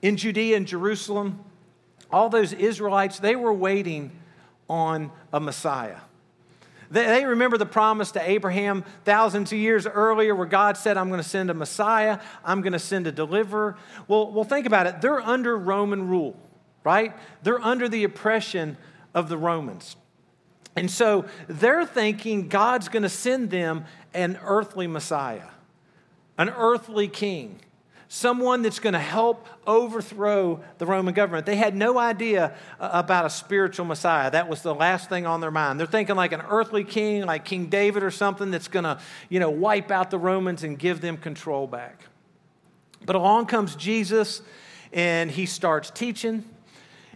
in 0.00 0.16
Judea 0.16 0.56
and 0.56 0.66
Jerusalem, 0.66 1.44
all 2.10 2.30
those 2.30 2.54
Israelites, 2.54 3.18
they 3.18 3.36
were 3.36 3.52
waiting 3.52 4.10
on 4.68 5.10
a 5.32 5.40
Messiah. 5.40 5.98
They 6.90 7.24
remember 7.24 7.58
the 7.58 7.66
promise 7.66 8.12
to 8.12 8.30
Abraham 8.30 8.84
thousands 9.04 9.52
of 9.52 9.58
years 9.58 9.86
earlier 9.86 10.34
where 10.34 10.46
God 10.46 10.76
said, 10.76 10.96
I'm 10.96 11.08
going 11.08 11.22
to 11.22 11.28
send 11.28 11.50
a 11.50 11.54
Messiah, 11.54 12.20
I'm 12.44 12.60
going 12.60 12.72
to 12.72 12.78
send 12.78 13.06
a 13.06 13.12
deliverer. 13.12 13.76
Well, 14.06 14.30
well, 14.30 14.44
think 14.44 14.66
about 14.66 14.86
it. 14.86 15.00
They're 15.00 15.20
under 15.20 15.56
Roman 15.56 16.08
rule, 16.08 16.38
right? 16.84 17.14
They're 17.42 17.60
under 17.60 17.88
the 17.88 18.04
oppression 18.04 18.76
of 19.12 19.28
the 19.28 19.36
Romans. 19.36 19.96
And 20.76 20.90
so 20.90 21.24
they're 21.48 21.86
thinking 21.86 22.48
God's 22.48 22.88
going 22.88 23.04
to 23.04 23.08
send 23.08 23.50
them 23.50 23.86
an 24.12 24.38
earthly 24.44 24.86
Messiah, 24.86 25.48
an 26.38 26.50
earthly 26.50 27.08
king 27.08 27.60
someone 28.08 28.62
that's 28.62 28.78
going 28.78 28.92
to 28.92 28.98
help 28.98 29.46
overthrow 29.66 30.62
the 30.78 30.86
Roman 30.86 31.14
government. 31.14 31.46
They 31.46 31.56
had 31.56 31.74
no 31.74 31.98
idea 31.98 32.54
uh, 32.78 32.90
about 32.92 33.26
a 33.26 33.30
spiritual 33.30 33.86
Messiah. 33.86 34.30
That 34.30 34.48
was 34.48 34.62
the 34.62 34.74
last 34.74 35.08
thing 35.08 35.26
on 35.26 35.40
their 35.40 35.50
mind. 35.50 35.80
They're 35.80 35.86
thinking 35.86 36.16
like 36.16 36.32
an 36.32 36.42
earthly 36.48 36.84
king, 36.84 37.24
like 37.24 37.44
King 37.44 37.66
David 37.66 38.02
or 38.02 38.10
something 38.10 38.50
that's 38.50 38.68
going 38.68 38.84
to, 38.84 39.00
you 39.28 39.40
know, 39.40 39.50
wipe 39.50 39.90
out 39.90 40.10
the 40.10 40.18
Romans 40.18 40.64
and 40.64 40.78
give 40.78 41.00
them 41.00 41.16
control 41.16 41.66
back. 41.66 42.02
But 43.04 43.16
along 43.16 43.46
comes 43.46 43.76
Jesus 43.76 44.42
and 44.92 45.30
he 45.30 45.46
starts 45.46 45.90
teaching 45.90 46.44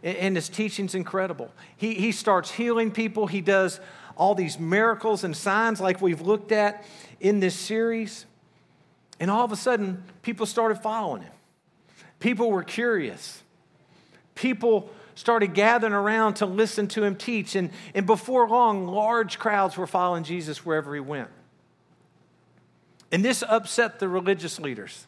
and 0.03 0.37
his 0.37 0.49
teaching's 0.49 0.95
incredible. 0.95 1.51
He, 1.77 1.95
he 1.95 2.13
starts 2.13 2.51
healing 2.51 2.91
people. 2.91 3.27
He 3.27 3.41
does 3.41 3.81
all 4.17 4.35
these 4.35 4.59
miracles 4.59 5.25
and 5.25 5.37
signs 5.37 5.81
like 5.81 6.01
we've 6.01 6.21
looked 6.21 6.53
at 6.53 6.85
in 7.21 7.41
this 7.41 7.55
series. 7.55 8.27
And 9.21 9.31
all 9.31 9.45
of 9.45 9.53
a 9.53 9.57
sudden, 9.57 10.05
people 10.23 10.47
started 10.47 10.79
following 10.79 11.23
him. 11.23 11.33
People 12.21 12.51
were 12.51 12.63
curious. 12.63 13.43
People 14.35 14.91
started 15.15 15.55
gathering 15.55 15.93
around 15.93 16.35
to 16.35 16.47
listen 16.47 16.87
to 16.89 17.03
him 17.03 17.17
teach. 17.17 17.57
And, 17.57 17.71
and 17.95 18.07
before 18.07 18.49
long, 18.49 18.87
large 18.87 19.39
crowds 19.39 19.77
were 19.77 19.87
following 19.87 20.23
Jesus 20.23 20.65
wherever 20.65 20.95
he 20.95 21.01
went. 21.01 21.29
And 23.11 23.25
this 23.25 23.43
upset 23.43 23.99
the 23.99 24.09
religious 24.09 24.61
leaders 24.61 25.07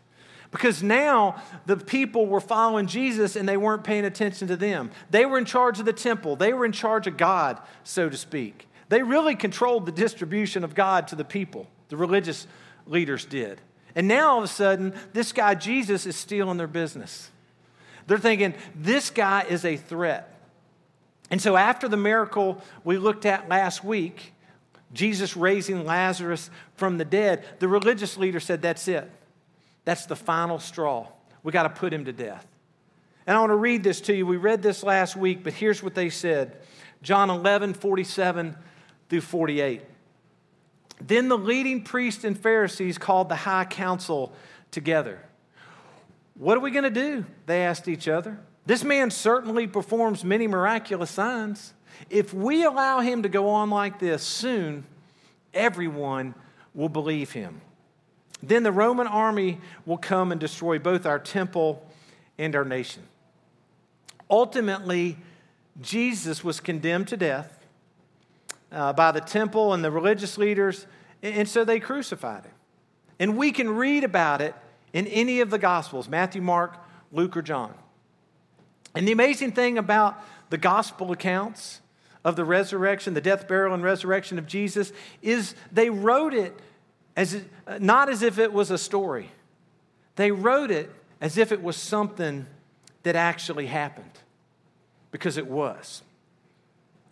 because 0.51 0.83
now 0.83 1.41
the 1.67 1.77
people 1.77 2.27
were 2.27 2.41
following 2.41 2.87
Jesus 2.87 3.37
and 3.37 3.49
they 3.49 3.57
weren't 3.57 3.85
paying 3.85 4.05
attention 4.05 4.49
to 4.49 4.57
them. 4.57 4.91
They 5.11 5.27
were 5.27 5.39
in 5.39 5.45
charge 5.45 5.79
of 5.79 5.85
the 5.85 5.93
temple, 5.93 6.37
they 6.37 6.53
were 6.53 6.65
in 6.65 6.73
charge 6.73 7.07
of 7.07 7.17
God, 7.17 7.61
so 7.85 8.09
to 8.09 8.17
speak. 8.17 8.67
They 8.89 9.03
really 9.03 9.37
controlled 9.37 9.87
the 9.87 9.93
distribution 9.93 10.65
of 10.65 10.75
God 10.75 11.07
to 11.09 11.17
the 11.17 11.25
people, 11.25 11.69
the 11.89 11.97
religious 11.97 12.47
leaders 12.87 13.25
did. 13.25 13.61
And 13.95 14.09
now 14.09 14.31
all 14.31 14.39
of 14.39 14.45
a 14.45 14.49
sudden, 14.49 14.95
this 15.13 15.33
guy 15.33 15.55
Jesus 15.55 16.07
is 16.07 16.17
stealing 16.17 16.57
their 16.57 16.67
business. 16.67 17.31
They're 18.07 18.19
thinking, 18.19 18.55
this 18.75 19.11
guy 19.11 19.43
is 19.49 19.65
a 19.65 19.77
threat. 19.77 20.27
And 21.31 21.41
so, 21.41 21.57
after 21.57 21.89
the 21.89 21.97
miracle 21.97 22.61
we 22.83 22.99
looked 22.99 23.25
at 23.25 23.49
last 23.49 23.85
week, 23.85 24.33
Jesus 24.93 25.37
raising 25.37 25.85
Lazarus 25.85 26.51
from 26.75 26.99
the 26.99 27.05
dead, 27.05 27.45
the 27.61 27.69
religious 27.69 28.17
leader 28.17 28.41
said, 28.41 28.63
That's 28.63 28.89
it. 28.89 29.09
That's 29.85 30.07
the 30.07 30.17
final 30.17 30.59
straw. 30.59 31.07
We 31.43 31.53
got 31.53 31.63
to 31.63 31.71
put 31.71 31.93
him 31.93 32.05
to 32.07 32.13
death. 32.13 32.47
And 33.27 33.37
I 33.37 33.41
want 33.41 33.51
to 33.51 33.57
read 33.57 33.85
this 33.85 34.01
to 34.03 34.15
you. 34.15 34.27
We 34.27 34.37
read 34.37 34.63
this 34.63 34.83
last 34.83 35.17
week, 35.17 35.45
but 35.45 35.53
here's 35.53 35.83
what 35.83 35.95
they 35.95 36.11
said 36.11 36.57
John 37.03 37.31
11, 37.31 37.75
47 37.75 38.57
through 39.09 39.21
48. 39.21 39.83
Then 41.01 41.29
the 41.29 41.39
leading 41.39 41.83
priests 41.83 42.25
and 42.25 42.39
Pharisees 42.39 42.99
called 42.99 43.29
the 43.29 43.37
high 43.37 43.65
council 43.65 44.33
together. 44.71 45.21
What 46.35 46.57
are 46.57 46.61
we 46.61 46.71
going 46.71 46.85
to 46.85 46.91
do? 46.91 47.25
They 47.47 47.65
asked 47.65 47.89
each 47.89 48.09
other. 48.09 48.39
This 48.67 48.85
man 48.85 49.11
certainly 49.11 49.67
performs 49.67 50.25
many 50.25 50.47
miraculous 50.47 51.11
signs. 51.11 51.75
If 52.09 52.33
we 52.33 52.65
allow 52.65 53.01
him 53.01 53.23
to 53.23 53.29
go 53.29 53.49
on 53.49 53.71
like 53.71 53.99
this, 53.99 54.23
soon 54.23 54.85
everyone 55.53 56.35
will 56.75 56.89
believe 56.89 57.33
him. 57.33 57.61
Then 58.43 58.63
the 58.63 58.73
Roman 58.73 59.07
army 59.07 59.61
will 59.85 59.99
come 59.99 60.33
and 60.33 60.41
destroy 60.41 60.79
both 60.79 61.05
our 61.05 61.19
temple 61.19 61.87
and 62.39 62.55
our 62.55 62.65
nation. 62.65 63.03
Ultimately, 64.31 65.19
Jesus 65.81 66.45
was 66.45 66.61
condemned 66.61 67.09
to 67.09 67.17
death 67.17 67.60
uh, 68.73 68.93
by 68.93 69.13
the 69.13 69.21
temple 69.21 69.73
and 69.75 69.85
the 69.85 69.91
religious 69.91 70.39
leaders, 70.39 70.87
and 71.23 71.49
so 71.49 71.65
they 71.65 71.81
crucified 71.81 72.45
him. 72.45 72.55
And 73.19 73.37
we 73.37 73.53
can 73.53 73.71
read 73.71 74.05
about 74.05 74.41
it 74.41 74.55
in 74.93 75.07
any 75.07 75.41
of 75.41 75.51
the 75.51 75.59
Gospels 75.59 76.09
Matthew, 76.09 76.41
Mark, 76.41 76.77
Luke, 77.13 77.37
or 77.37 77.43
John. 77.43 77.75
And 78.95 79.07
the 79.07 79.13
amazing 79.13 79.53
thing 79.53 79.79
about 79.79 80.23
the 80.51 80.59
Gospel 80.59 81.13
accounts 81.13 81.81
of 82.25 82.37
the 82.37 82.45
resurrection, 82.45 83.15
the 83.15 83.21
death, 83.21 83.47
burial, 83.47 83.75
and 83.75 83.83
resurrection 83.83 84.39
of 84.39 84.47
Jesus, 84.47 84.93
is 85.23 85.55
they 85.73 85.91
wrote 85.91 86.35
it 86.35 86.59
as, 87.17 87.43
not 87.79 88.09
as 88.09 88.23
if 88.23 88.39
it 88.39 88.53
was 88.53 88.71
a 88.71 88.79
story. 88.79 89.31
They 90.17 90.31
wrote 90.31 90.71
it 90.71 90.91
as 91.21 91.39
if 91.39 91.53
it 91.53 91.63
was 91.63 91.77
something 91.77 92.47
that 93.03 93.17
actually 93.17 93.67
happened, 93.67 94.19
because 95.11 95.37
it 95.37 95.47
was. 95.47 96.03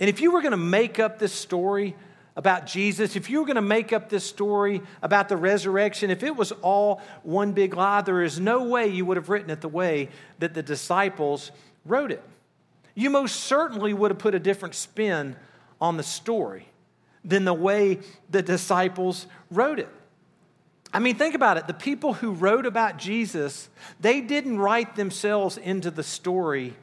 And 0.01 0.09
if 0.09 0.21
you 0.21 0.31
were 0.31 0.41
going 0.41 0.53
to 0.53 0.57
make 0.57 0.99
up 0.99 1.19
this 1.19 1.33
story 1.33 1.97
about 2.37 2.67
Jesus, 2.67 3.17
if 3.17 3.29
you 3.29 3.41
were 3.41 3.47
going 3.47 3.57
to 3.57 3.63
make 3.63 3.93
up 3.93 4.09
this 4.09 4.25
story 4.25 4.81
about 5.03 5.29
the 5.29 5.37
resurrection, 5.37 6.11
if 6.11 6.23
it 6.23 6.37
was 6.37 6.53
all 6.63 7.03
one 7.25 7.53
big 7.53 7.75
lie, 7.75 8.03
there 8.03 8.23
is 8.23 8.39
no 8.39 8.65
way 8.65 8.87
you 8.87 9.05
would 9.05 9.17
have 9.17 9.29
written 9.29 9.51
it 9.51 9.61
the 9.61 9.69
way 9.69 10.09
that 10.39 10.55
the 10.55 10.63
disciples 10.63 11.51
wrote 11.85 12.13
it. 12.13 12.23
You 12.95 13.11
most 13.11 13.37
certainly 13.37 13.93
would 13.93 14.13
have 14.13 14.19
put 14.19 14.35
a 14.35 14.39
different 14.39 14.75
spin 14.75 15.37
on 15.81 15.97
the 15.97 16.03
story 16.03 16.69
than 17.25 17.45
the 17.45 17.55
way 17.55 17.99
the 18.31 18.43
disciples 18.43 19.27
wrote 19.51 19.81
it. 19.81 19.89
I 20.93 21.01
mean, 21.01 21.17
think 21.17 21.35
about 21.35 21.57
it. 21.57 21.67
The 21.67 21.75
people 21.75 22.15
who 22.15 22.33
wrote 22.33 22.67
about 22.67 22.99
Jesus, 22.99 23.69
they 24.01 24.21
didn't 24.21 24.59
write 24.59 24.97
themselves 24.97 25.59
into 25.59 25.91
the 25.91 26.03
story 26.03 26.75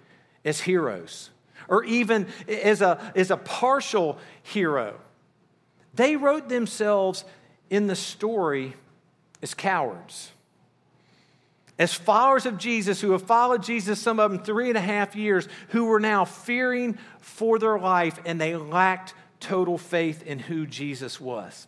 as 0.44 0.62
heroes 0.62 1.32
or 1.68 1.84
even 1.84 2.28
as 2.48 2.82
a, 2.82 3.12
as 3.16 3.32
a 3.32 3.38
partial 3.38 4.18
hero. 4.44 5.00
They 5.94 6.16
wrote 6.16 6.50
themselves 6.50 7.24
in 7.70 7.88
the 7.88 7.96
story 7.96 8.74
as 9.42 9.54
cowards. 9.54 10.32
As 11.78 11.94
followers 11.94 12.46
of 12.46 12.58
Jesus 12.58 13.02
who 13.02 13.12
have 13.12 13.24
followed 13.24 13.64
Jesus, 13.64 14.00
some 14.00 14.20
of 14.20 14.32
them 14.32 14.42
three 14.42 14.70
and 14.70 14.78
a 14.78 14.82
half 14.82 15.16
years, 15.16 15.48
who 15.70 15.86
were 15.86 16.00
now 16.00 16.24
fearing 16.24 16.98
for 17.20 17.60
their 17.60 17.78
life 17.78 18.20
and 18.26 18.40
they 18.40 18.56
lacked 18.56 19.14
total 19.42 19.78
faith 19.78 20.24
in 20.24 20.40
who 20.40 20.66
Jesus 20.66 21.20
was. 21.20 21.68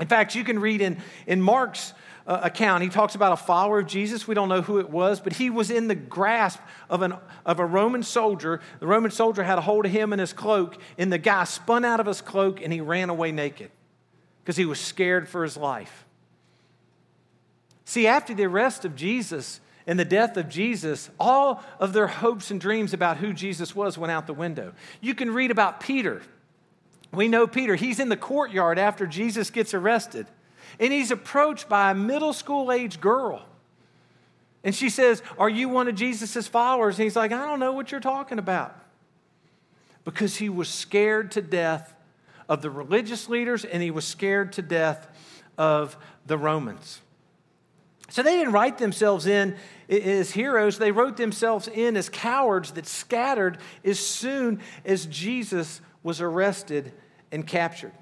In 0.00 0.08
fact, 0.08 0.34
you 0.34 0.42
can 0.42 0.58
read 0.58 0.80
in, 0.80 0.98
in 1.26 1.40
Mark's 1.40 1.94
uh, 2.26 2.40
account, 2.42 2.82
he 2.82 2.88
talks 2.88 3.14
about 3.14 3.32
a 3.32 3.36
follower 3.36 3.80
of 3.80 3.86
Jesus. 3.86 4.28
We 4.28 4.34
don't 4.34 4.48
know 4.48 4.62
who 4.62 4.78
it 4.78 4.90
was, 4.90 5.20
but 5.20 5.34
he 5.34 5.50
was 5.50 5.70
in 5.70 5.88
the 5.88 5.94
grasp 5.94 6.60
of, 6.88 7.02
an, 7.02 7.14
of 7.44 7.58
a 7.58 7.66
Roman 7.66 8.02
soldier. 8.02 8.60
The 8.80 8.86
Roman 8.86 9.10
soldier 9.10 9.42
had 9.42 9.58
a 9.58 9.62
hold 9.62 9.86
of 9.86 9.92
him 9.92 10.12
in 10.12 10.18
his 10.18 10.32
cloak, 10.32 10.78
and 10.98 11.12
the 11.12 11.18
guy 11.18 11.44
spun 11.44 11.84
out 11.84 12.00
of 12.00 12.06
his 12.06 12.20
cloak 12.20 12.60
and 12.62 12.72
he 12.72 12.80
ran 12.80 13.10
away 13.10 13.32
naked 13.32 13.70
because 14.42 14.56
he 14.56 14.64
was 14.64 14.80
scared 14.80 15.28
for 15.28 15.42
his 15.42 15.56
life. 15.56 16.04
See, 17.84 18.06
after 18.06 18.34
the 18.34 18.44
arrest 18.44 18.84
of 18.84 18.96
Jesus 18.96 19.60
and 19.86 19.98
the 19.98 20.04
death 20.04 20.36
of 20.36 20.48
Jesus, 20.48 21.10
all 21.18 21.62
of 21.78 21.92
their 21.92 22.06
hopes 22.06 22.50
and 22.50 22.60
dreams 22.60 22.94
about 22.94 23.18
who 23.18 23.32
Jesus 23.32 23.74
was 23.74 23.98
went 23.98 24.12
out 24.12 24.26
the 24.26 24.32
window. 24.32 24.72
You 25.00 25.14
can 25.14 25.32
read 25.32 25.50
about 25.50 25.80
Peter. 25.80 26.22
We 27.12 27.28
know 27.28 27.46
Peter, 27.46 27.74
he's 27.74 28.00
in 28.00 28.08
the 28.08 28.16
courtyard 28.16 28.78
after 28.78 29.06
Jesus 29.06 29.50
gets 29.50 29.74
arrested, 29.74 30.26
and 30.78 30.92
he's 30.92 31.10
approached 31.10 31.68
by 31.68 31.90
a 31.90 31.94
middle 31.94 32.32
school 32.32 32.72
age 32.72 33.00
girl. 33.00 33.44
And 34.64 34.74
she 34.74 34.90
says, 34.90 35.22
Are 35.38 35.48
you 35.48 35.68
one 35.68 35.88
of 35.88 35.94
Jesus' 35.94 36.46
followers? 36.46 36.98
And 36.98 37.04
he's 37.04 37.16
like, 37.16 37.32
I 37.32 37.46
don't 37.46 37.60
know 37.60 37.72
what 37.72 37.90
you're 37.90 38.00
talking 38.00 38.38
about. 38.38 38.76
Because 40.04 40.36
he 40.36 40.48
was 40.48 40.68
scared 40.68 41.32
to 41.32 41.42
death 41.42 41.94
of 42.48 42.62
the 42.62 42.70
religious 42.70 43.28
leaders 43.28 43.64
and 43.64 43.82
he 43.82 43.90
was 43.90 44.04
scared 44.04 44.52
to 44.54 44.62
death 44.62 45.08
of 45.56 45.96
the 46.26 46.36
Romans. 46.36 47.00
So 48.10 48.22
they 48.22 48.36
didn't 48.36 48.52
write 48.52 48.78
themselves 48.78 49.26
in 49.26 49.56
as 49.88 50.30
heroes, 50.30 50.78
they 50.78 50.92
wrote 50.92 51.16
themselves 51.16 51.68
in 51.68 51.96
as 51.96 52.08
cowards 52.08 52.72
that 52.72 52.86
scattered 52.86 53.58
as 53.84 53.98
soon 53.98 54.60
as 54.84 55.06
Jesus 55.06 55.80
was 56.02 56.20
arrested 56.20 56.92
and 57.30 57.46
captured. 57.46 57.92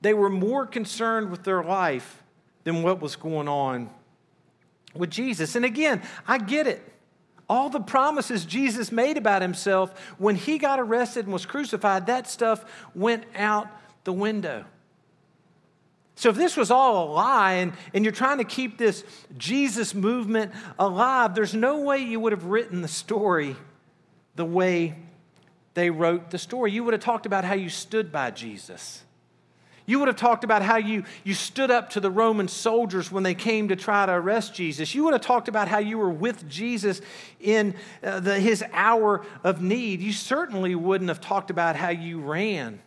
They 0.00 0.14
were 0.14 0.30
more 0.30 0.66
concerned 0.66 1.30
with 1.30 1.44
their 1.44 1.62
life 1.62 2.22
than 2.64 2.82
what 2.82 3.00
was 3.00 3.16
going 3.16 3.48
on 3.48 3.90
with 4.94 5.10
Jesus. 5.10 5.56
And 5.56 5.64
again, 5.64 6.02
I 6.26 6.38
get 6.38 6.66
it. 6.66 6.82
All 7.48 7.70
the 7.70 7.80
promises 7.80 8.44
Jesus 8.44 8.92
made 8.92 9.16
about 9.16 9.40
himself 9.40 9.98
when 10.18 10.36
he 10.36 10.58
got 10.58 10.78
arrested 10.78 11.24
and 11.24 11.32
was 11.32 11.46
crucified, 11.46 12.06
that 12.06 12.28
stuff 12.28 12.64
went 12.94 13.24
out 13.34 13.68
the 14.04 14.12
window. 14.12 14.64
So, 16.14 16.30
if 16.30 16.36
this 16.36 16.56
was 16.56 16.70
all 16.70 17.08
a 17.08 17.12
lie 17.12 17.52
and, 17.54 17.72
and 17.94 18.04
you're 18.04 18.12
trying 18.12 18.38
to 18.38 18.44
keep 18.44 18.76
this 18.76 19.04
Jesus 19.36 19.94
movement 19.94 20.52
alive, 20.78 21.34
there's 21.34 21.54
no 21.54 21.80
way 21.80 21.98
you 21.98 22.18
would 22.20 22.32
have 22.32 22.44
written 22.44 22.82
the 22.82 22.88
story 22.88 23.56
the 24.34 24.44
way 24.44 24.96
they 25.74 25.90
wrote 25.90 26.30
the 26.30 26.38
story. 26.38 26.72
You 26.72 26.84
would 26.84 26.92
have 26.92 27.02
talked 27.02 27.24
about 27.24 27.44
how 27.44 27.54
you 27.54 27.68
stood 27.68 28.10
by 28.10 28.30
Jesus. 28.30 29.04
You 29.88 29.98
would 30.00 30.08
have 30.08 30.18
talked 30.18 30.44
about 30.44 30.60
how 30.60 30.76
you, 30.76 31.04
you 31.24 31.32
stood 31.32 31.70
up 31.70 31.88
to 31.90 32.00
the 32.00 32.10
Roman 32.10 32.46
soldiers 32.46 33.10
when 33.10 33.22
they 33.22 33.34
came 33.34 33.68
to 33.68 33.76
try 33.76 34.04
to 34.04 34.12
arrest 34.12 34.54
Jesus. 34.54 34.94
You 34.94 35.04
would 35.04 35.14
have 35.14 35.22
talked 35.22 35.48
about 35.48 35.66
how 35.66 35.78
you 35.78 35.96
were 35.96 36.10
with 36.10 36.46
Jesus 36.46 37.00
in 37.40 37.74
uh, 38.04 38.20
the, 38.20 38.38
his 38.38 38.62
hour 38.74 39.24
of 39.42 39.62
need. 39.62 40.02
You 40.02 40.12
certainly 40.12 40.74
wouldn't 40.74 41.08
have 41.08 41.22
talked 41.22 41.48
about 41.48 41.74
how 41.74 41.88
you 41.88 42.20
ran 42.20 42.80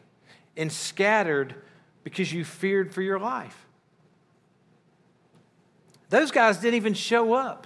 and 0.55 0.71
scattered 0.71 1.55
because 2.03 2.31
you 2.31 2.45
feared 2.45 2.93
for 2.93 3.01
your 3.01 3.19
life. 3.19 3.65
Those 6.09 6.29
guys 6.29 6.59
didn't 6.59 6.75
even 6.75 6.93
show 6.93 7.33
up 7.33 7.65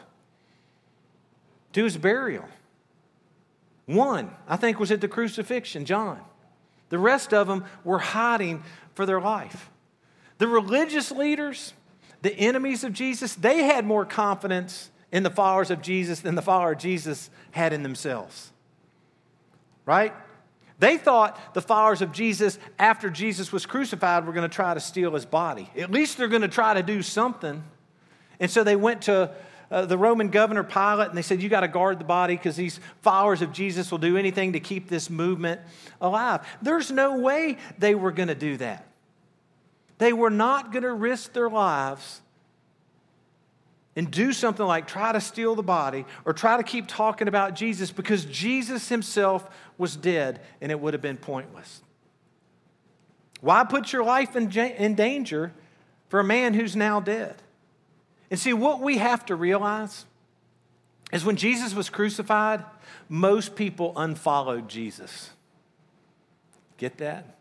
to 1.73 1.83
his 1.83 1.97
burial. 1.97 2.45
One, 3.85 4.31
I 4.47 4.55
think, 4.55 4.79
was 4.79 4.91
at 4.91 5.01
the 5.01 5.09
crucifixion, 5.09 5.83
John. 5.83 6.21
The 6.89 6.99
rest 6.99 7.33
of 7.33 7.47
them 7.47 7.65
were 7.83 7.99
hiding 7.99 8.63
for 8.95 9.05
their 9.05 9.21
life. 9.21 9.69
The 10.39 10.47
religious 10.47 11.11
leaders, 11.11 11.73
the 12.21 12.33
enemies 12.33 12.83
of 12.83 12.93
Jesus, 12.93 13.35
they 13.35 13.63
had 13.63 13.85
more 13.85 14.05
confidence 14.05 14.89
in 15.11 15.23
the 15.23 15.29
followers 15.29 15.71
of 15.71 15.81
Jesus 15.81 16.19
than 16.21 16.35
the 16.35 16.41
follower 16.41 16.73
of 16.73 16.79
Jesus 16.79 17.29
had 17.51 17.71
in 17.71 17.83
themselves. 17.83 18.51
Right? 19.85 20.13
They 20.79 20.97
thought 20.97 21.53
the 21.53 21.61
followers 21.61 22.01
of 22.01 22.11
Jesus, 22.11 22.59
after 22.79 23.09
Jesus 23.09 23.51
was 23.51 23.65
crucified, 23.65 24.25
were 24.25 24.33
going 24.33 24.49
to 24.49 24.53
try 24.53 24.73
to 24.73 24.79
steal 24.79 25.13
his 25.13 25.25
body. 25.25 25.69
At 25.77 25.91
least 25.91 26.17
they're 26.17 26.27
going 26.27 26.41
to 26.41 26.47
try 26.47 26.73
to 26.73 26.83
do 26.83 27.01
something. 27.01 27.63
And 28.39 28.51
so 28.51 28.63
they 28.63 28.75
went 28.75 29.03
to 29.03 29.31
uh, 29.71 29.85
the 29.85 29.97
Roman 29.97 30.29
governor 30.29 30.63
Pilate 30.63 31.09
and 31.09 31.17
they 31.17 31.21
said, 31.21 31.41
You 31.41 31.49
got 31.49 31.61
to 31.61 31.67
guard 31.67 31.99
the 31.99 32.05
body 32.05 32.35
because 32.35 32.55
these 32.55 32.79
followers 33.01 33.41
of 33.41 33.51
Jesus 33.51 33.91
will 33.91 33.97
do 33.97 34.17
anything 34.17 34.53
to 34.53 34.59
keep 34.59 34.89
this 34.89 35.09
movement 35.09 35.61
alive. 35.99 36.45
There's 36.61 36.91
no 36.91 37.19
way 37.19 37.57
they 37.77 37.95
were 37.95 38.11
going 38.11 38.29
to 38.29 38.35
do 38.35 38.57
that. 38.57 38.87
They 39.97 40.13
were 40.13 40.29
not 40.29 40.71
going 40.71 40.83
to 40.83 40.93
risk 40.93 41.33
their 41.33 41.49
lives 41.49 42.21
and 43.95 44.11
do 44.11 44.33
something 44.33 44.65
like 44.65 44.87
try 44.87 45.13
to 45.13 45.21
steal 45.21 45.55
the 45.55 45.63
body 45.63 46.05
or 46.25 46.33
try 46.33 46.57
to 46.57 46.63
keep 46.63 46.87
talking 46.87 47.27
about 47.27 47.55
Jesus 47.55 47.91
because 47.91 48.25
Jesus 48.25 48.89
himself 48.89 49.49
was 49.77 49.95
dead 49.95 50.41
and 50.59 50.71
it 50.71 50.79
would 50.79 50.93
have 50.93 51.01
been 51.01 51.17
pointless. 51.17 51.81
Why 53.41 53.63
put 53.63 53.93
your 53.93 54.03
life 54.03 54.35
in, 54.35 54.51
in 54.51 54.95
danger 54.95 55.53
for 56.09 56.19
a 56.19 56.23
man 56.23 56.53
who's 56.53 56.75
now 56.75 56.99
dead? 56.99 57.35
And 58.35 58.39
see, 58.41 58.51
what 58.51 58.81
we 58.81 58.97
have 58.97 59.25
to 59.27 59.35
realize 59.37 60.03
is 61.13 61.23
when 61.23 61.37
Jesus 61.37 61.73
was 61.73 61.89
crucified, 61.89 62.65
most 63.07 63.55
people 63.55 63.93
unfollowed 63.95 64.67
Jesus. 64.67 65.29
Get 66.75 66.97
that? 66.97 67.37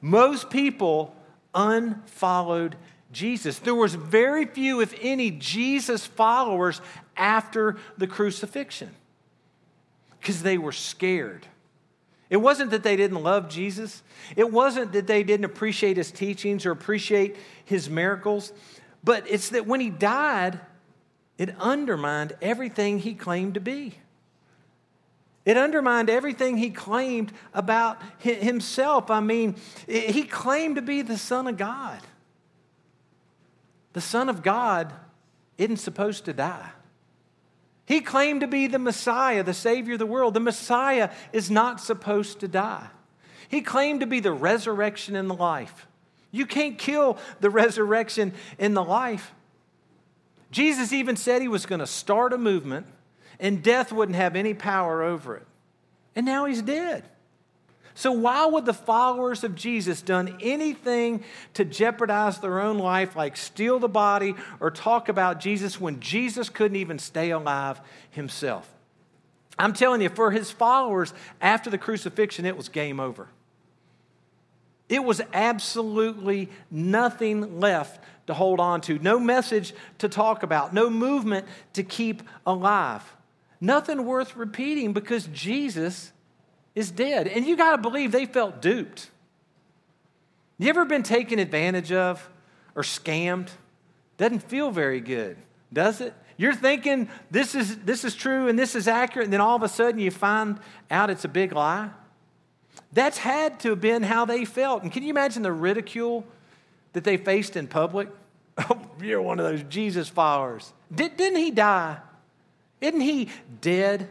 Most 0.00 0.50
people 0.50 1.14
unfollowed 1.54 2.74
Jesus. 3.12 3.60
There 3.60 3.76
was 3.76 3.94
very 3.94 4.46
few, 4.46 4.80
if 4.80 4.98
any, 5.00 5.30
Jesus 5.30 6.04
followers 6.04 6.80
after 7.16 7.76
the 7.96 8.08
crucifixion 8.08 8.96
because 10.18 10.42
they 10.42 10.58
were 10.58 10.72
scared. 10.72 11.46
It 12.30 12.38
wasn't 12.38 12.72
that 12.72 12.82
they 12.82 12.96
didn't 12.96 13.22
love 13.22 13.48
Jesus. 13.48 14.02
It 14.34 14.50
wasn't 14.50 14.92
that 14.94 15.06
they 15.06 15.22
didn't 15.22 15.44
appreciate 15.44 15.96
his 15.96 16.10
teachings 16.10 16.66
or 16.66 16.72
appreciate 16.72 17.36
his 17.64 17.88
miracles. 17.88 18.52
But 19.06 19.30
it's 19.30 19.50
that 19.50 19.68
when 19.68 19.78
he 19.78 19.88
died, 19.88 20.58
it 21.38 21.54
undermined 21.60 22.32
everything 22.42 22.98
he 22.98 23.14
claimed 23.14 23.54
to 23.54 23.60
be. 23.60 23.94
It 25.44 25.56
undermined 25.56 26.10
everything 26.10 26.56
he 26.56 26.70
claimed 26.70 27.32
about 27.54 28.02
himself. 28.18 29.08
I 29.08 29.20
mean, 29.20 29.54
he 29.86 30.24
claimed 30.24 30.74
to 30.74 30.82
be 30.82 31.02
the 31.02 31.16
Son 31.16 31.46
of 31.46 31.56
God. 31.56 32.00
The 33.92 34.00
Son 34.00 34.28
of 34.28 34.42
God 34.42 34.92
isn't 35.56 35.76
supposed 35.76 36.24
to 36.24 36.32
die. 36.32 36.70
He 37.86 38.00
claimed 38.00 38.40
to 38.40 38.48
be 38.48 38.66
the 38.66 38.80
Messiah, 38.80 39.44
the 39.44 39.54
Savior 39.54 39.92
of 39.92 40.00
the 40.00 40.06
world. 40.06 40.34
The 40.34 40.40
Messiah 40.40 41.10
is 41.32 41.48
not 41.48 41.80
supposed 41.80 42.40
to 42.40 42.48
die. 42.48 42.88
He 43.48 43.60
claimed 43.60 44.00
to 44.00 44.06
be 44.06 44.18
the 44.18 44.32
resurrection 44.32 45.14
and 45.14 45.30
the 45.30 45.34
life. 45.34 45.86
You 46.36 46.46
can't 46.46 46.78
kill 46.78 47.18
the 47.40 47.50
resurrection 47.50 48.34
in 48.58 48.74
the 48.74 48.84
life. 48.84 49.32
Jesus 50.50 50.92
even 50.92 51.16
said 51.16 51.42
he 51.42 51.48
was 51.48 51.66
going 51.66 51.80
to 51.80 51.86
start 51.86 52.32
a 52.32 52.38
movement 52.38 52.86
and 53.40 53.62
death 53.62 53.92
wouldn't 53.92 54.16
have 54.16 54.36
any 54.36 54.54
power 54.54 55.02
over 55.02 55.36
it. 55.36 55.46
And 56.14 56.24
now 56.24 56.44
he's 56.44 56.62
dead. 56.62 57.04
So, 57.94 58.12
why 58.12 58.44
would 58.44 58.66
the 58.66 58.74
followers 58.74 59.42
of 59.42 59.54
Jesus 59.54 60.02
done 60.02 60.36
anything 60.42 61.24
to 61.54 61.64
jeopardize 61.64 62.38
their 62.38 62.60
own 62.60 62.76
life, 62.76 63.16
like 63.16 63.38
steal 63.38 63.78
the 63.78 63.88
body 63.88 64.34
or 64.60 64.70
talk 64.70 65.08
about 65.08 65.40
Jesus, 65.40 65.80
when 65.80 66.00
Jesus 66.00 66.50
couldn't 66.50 66.76
even 66.76 66.98
stay 66.98 67.30
alive 67.30 67.80
himself? 68.10 68.68
I'm 69.58 69.72
telling 69.72 70.02
you, 70.02 70.10
for 70.10 70.30
his 70.30 70.50
followers 70.50 71.14
after 71.40 71.70
the 71.70 71.78
crucifixion, 71.78 72.44
it 72.44 72.54
was 72.54 72.68
game 72.68 73.00
over. 73.00 73.28
It 74.88 75.02
was 75.02 75.20
absolutely 75.32 76.48
nothing 76.70 77.60
left 77.60 78.00
to 78.26 78.34
hold 78.34 78.60
on 78.60 78.80
to, 78.82 78.98
no 78.98 79.18
message 79.18 79.74
to 79.98 80.08
talk 80.08 80.42
about, 80.42 80.74
no 80.74 80.90
movement 80.90 81.46
to 81.74 81.82
keep 81.82 82.22
alive. 82.44 83.02
Nothing 83.60 84.04
worth 84.04 84.36
repeating 84.36 84.92
because 84.92 85.26
Jesus 85.28 86.12
is 86.74 86.90
dead. 86.90 87.26
And 87.26 87.46
you 87.46 87.56
got 87.56 87.72
to 87.72 87.78
believe 87.78 88.12
they 88.12 88.26
felt 88.26 88.60
duped. 88.60 89.10
You 90.58 90.68
ever 90.68 90.84
been 90.84 91.02
taken 91.02 91.38
advantage 91.38 91.92
of 91.92 92.28
or 92.74 92.82
scammed? 92.82 93.48
Doesn't 94.18 94.40
feel 94.40 94.70
very 94.70 95.00
good, 95.00 95.36
does 95.72 96.00
it? 96.00 96.14
You're 96.36 96.54
thinking 96.54 97.08
this 97.30 97.54
is, 97.54 97.78
this 97.78 98.04
is 98.04 98.14
true 98.14 98.48
and 98.48 98.58
this 98.58 98.74
is 98.74 98.88
accurate, 98.88 99.24
and 99.24 99.32
then 99.32 99.40
all 99.40 99.56
of 99.56 99.62
a 99.62 99.68
sudden 99.68 100.00
you 100.00 100.10
find 100.10 100.58
out 100.90 101.10
it's 101.10 101.24
a 101.24 101.28
big 101.28 101.52
lie. 101.52 101.90
That's 102.96 103.18
had 103.18 103.60
to 103.60 103.70
have 103.70 103.80
been 103.82 104.02
how 104.02 104.24
they 104.24 104.46
felt. 104.46 104.82
And 104.82 104.90
can 104.90 105.02
you 105.02 105.10
imagine 105.10 105.42
the 105.42 105.52
ridicule 105.52 106.24
that 106.94 107.04
they 107.04 107.18
faced 107.18 107.54
in 107.56 107.68
public? 107.68 108.08
Oh, 108.58 108.80
you're 109.02 109.20
one 109.20 109.38
of 109.38 109.44
those 109.44 109.62
Jesus 109.64 110.08
followers. 110.08 110.72
Did, 110.90 111.18
didn't 111.18 111.38
he 111.40 111.50
die? 111.50 111.98
Isn't 112.80 113.02
he 113.02 113.28
dead? 113.60 114.08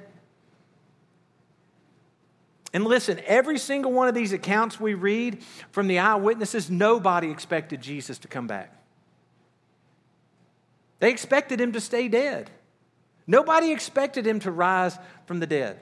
And 2.75 2.83
listen, 2.83 3.19
every 3.25 3.57
single 3.57 3.91
one 3.91 4.07
of 4.07 4.13
these 4.13 4.33
accounts 4.33 4.79
we 4.79 4.93
read 4.93 5.41
from 5.71 5.87
the 5.87 5.97
eyewitnesses, 5.97 6.69
nobody 6.69 7.31
expected 7.31 7.81
Jesus 7.81 8.19
to 8.19 8.27
come 8.27 8.45
back. 8.45 8.71
They 10.99 11.09
expected 11.09 11.59
him 11.59 11.71
to 11.71 11.81
stay 11.81 12.07
dead. 12.07 12.51
Nobody 13.25 13.71
expected 13.71 14.27
him 14.27 14.39
to 14.41 14.51
rise 14.51 14.95
from 15.25 15.39
the 15.39 15.47
dead. 15.47 15.79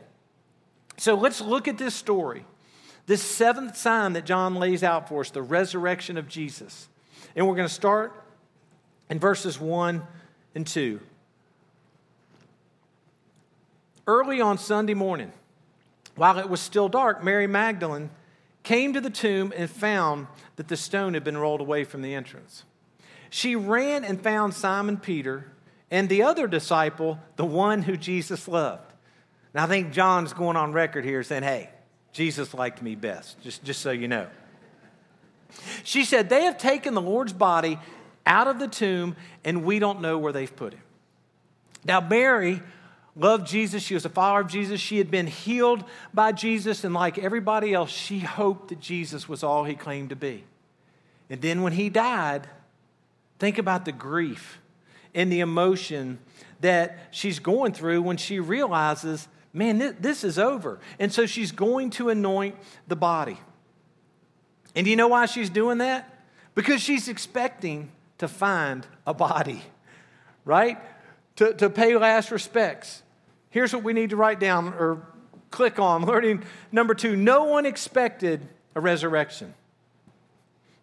So 0.95 1.15
let's 1.15 1.41
look 1.41 1.67
at 1.67 1.77
this 1.77 1.93
story. 1.93 2.45
This 3.05 3.21
seventh 3.21 3.75
sign 3.75 4.13
that 4.13 4.25
John 4.25 4.55
lays 4.55 4.83
out 4.83 5.09
for 5.09 5.21
us, 5.21 5.29
the 5.29 5.41
resurrection 5.41 6.17
of 6.17 6.27
Jesus. 6.27 6.87
And 7.35 7.47
we're 7.47 7.55
going 7.55 7.67
to 7.67 7.73
start 7.73 8.13
in 9.09 9.19
verses 9.19 9.59
1 9.59 10.01
and 10.55 10.65
2. 10.65 10.99
Early 14.07 14.41
on 14.41 14.57
Sunday 14.57 14.93
morning, 14.93 15.31
while 16.15 16.37
it 16.37 16.49
was 16.49 16.61
still 16.61 16.89
dark, 16.89 17.23
Mary 17.23 17.47
Magdalene 17.47 18.09
came 18.63 18.93
to 18.93 19.01
the 19.01 19.09
tomb 19.09 19.53
and 19.55 19.69
found 19.69 20.27
that 20.55 20.67
the 20.67 20.77
stone 20.77 21.13
had 21.13 21.23
been 21.23 21.37
rolled 21.37 21.61
away 21.61 21.83
from 21.83 22.01
the 22.01 22.13
entrance. 22.13 22.63
She 23.29 23.55
ran 23.55 24.03
and 24.03 24.21
found 24.21 24.53
Simon 24.53 24.97
Peter 24.97 25.51
and 25.89 26.07
the 26.07 26.23
other 26.23 26.47
disciple, 26.47 27.19
the 27.35 27.45
one 27.45 27.81
who 27.81 27.97
Jesus 27.97 28.47
loved. 28.47 28.93
Now, 29.53 29.63
I 29.63 29.67
think 29.67 29.91
John's 29.91 30.33
going 30.33 30.55
on 30.55 30.71
record 30.71 31.03
here 31.03 31.23
saying, 31.23 31.43
hey, 31.43 31.69
Jesus 32.13 32.53
liked 32.53 32.81
me 32.81 32.95
best, 32.95 33.41
just, 33.41 33.63
just 33.63 33.81
so 33.81 33.91
you 33.91 34.07
know. 34.07 34.27
She 35.83 36.05
said, 36.05 36.29
They 36.29 36.43
have 36.43 36.57
taken 36.57 36.93
the 36.93 37.01
Lord's 37.01 37.33
body 37.33 37.79
out 38.25 38.47
of 38.47 38.59
the 38.59 38.67
tomb, 38.67 39.15
and 39.43 39.65
we 39.65 39.79
don't 39.79 40.01
know 40.01 40.17
where 40.17 40.31
they've 40.31 40.55
put 40.55 40.73
him. 40.73 40.81
Now, 41.83 41.99
Mary 41.99 42.61
loved 43.15 43.47
Jesus. 43.47 43.83
She 43.83 43.93
was 43.93 44.05
a 44.05 44.09
follower 44.09 44.41
of 44.41 44.47
Jesus. 44.47 44.79
She 44.79 44.97
had 44.97 45.11
been 45.11 45.27
healed 45.27 45.83
by 46.13 46.31
Jesus, 46.31 46.83
and 46.83 46.93
like 46.93 47.17
everybody 47.17 47.73
else, 47.73 47.89
she 47.89 48.19
hoped 48.19 48.69
that 48.69 48.79
Jesus 48.79 49.27
was 49.27 49.43
all 49.43 49.63
he 49.63 49.75
claimed 49.75 50.09
to 50.09 50.15
be. 50.15 50.43
And 51.29 51.41
then 51.41 51.61
when 51.63 51.73
he 51.73 51.89
died, 51.89 52.47
think 53.39 53.57
about 53.57 53.85
the 53.85 53.91
grief 53.91 54.59
and 55.13 55.31
the 55.31 55.39
emotion 55.39 56.19
that 56.61 56.97
she's 57.11 57.39
going 57.39 57.73
through 57.73 58.01
when 58.01 58.17
she 58.17 58.39
realizes, 58.39 59.27
man, 59.53 59.95
this 59.99 60.23
is 60.23 60.39
over. 60.39 60.79
And 60.99 61.13
so 61.13 61.25
she's 61.25 61.51
going 61.51 61.91
to 61.91 62.09
anoint 62.09 62.55
the 62.87 62.95
body. 62.95 63.37
And 64.75 64.85
do 64.85 64.89
you 64.89 64.95
know 64.95 65.07
why 65.07 65.27
she's 65.27 65.49
doing 65.49 65.77
that? 65.77 66.09
Because 66.55 66.81
she's 66.81 67.07
expecting 67.07 67.91
to 68.17 68.27
find 68.27 68.85
a 69.05 69.13
body, 69.13 69.61
right? 70.45 70.77
To, 71.37 71.53
to 71.53 71.69
pay 71.69 71.95
last 71.95 72.31
respects. 72.31 73.03
Here's 73.49 73.73
what 73.73 73.83
we 73.83 73.93
need 73.93 74.09
to 74.09 74.15
write 74.15 74.39
down 74.39 74.73
or 74.73 75.05
click 75.51 75.79
on. 75.79 76.05
Learning 76.05 76.43
number 76.71 76.93
two 76.95 77.15
no 77.15 77.45
one 77.45 77.65
expected 77.65 78.47
a 78.75 78.81
resurrection. 78.81 79.53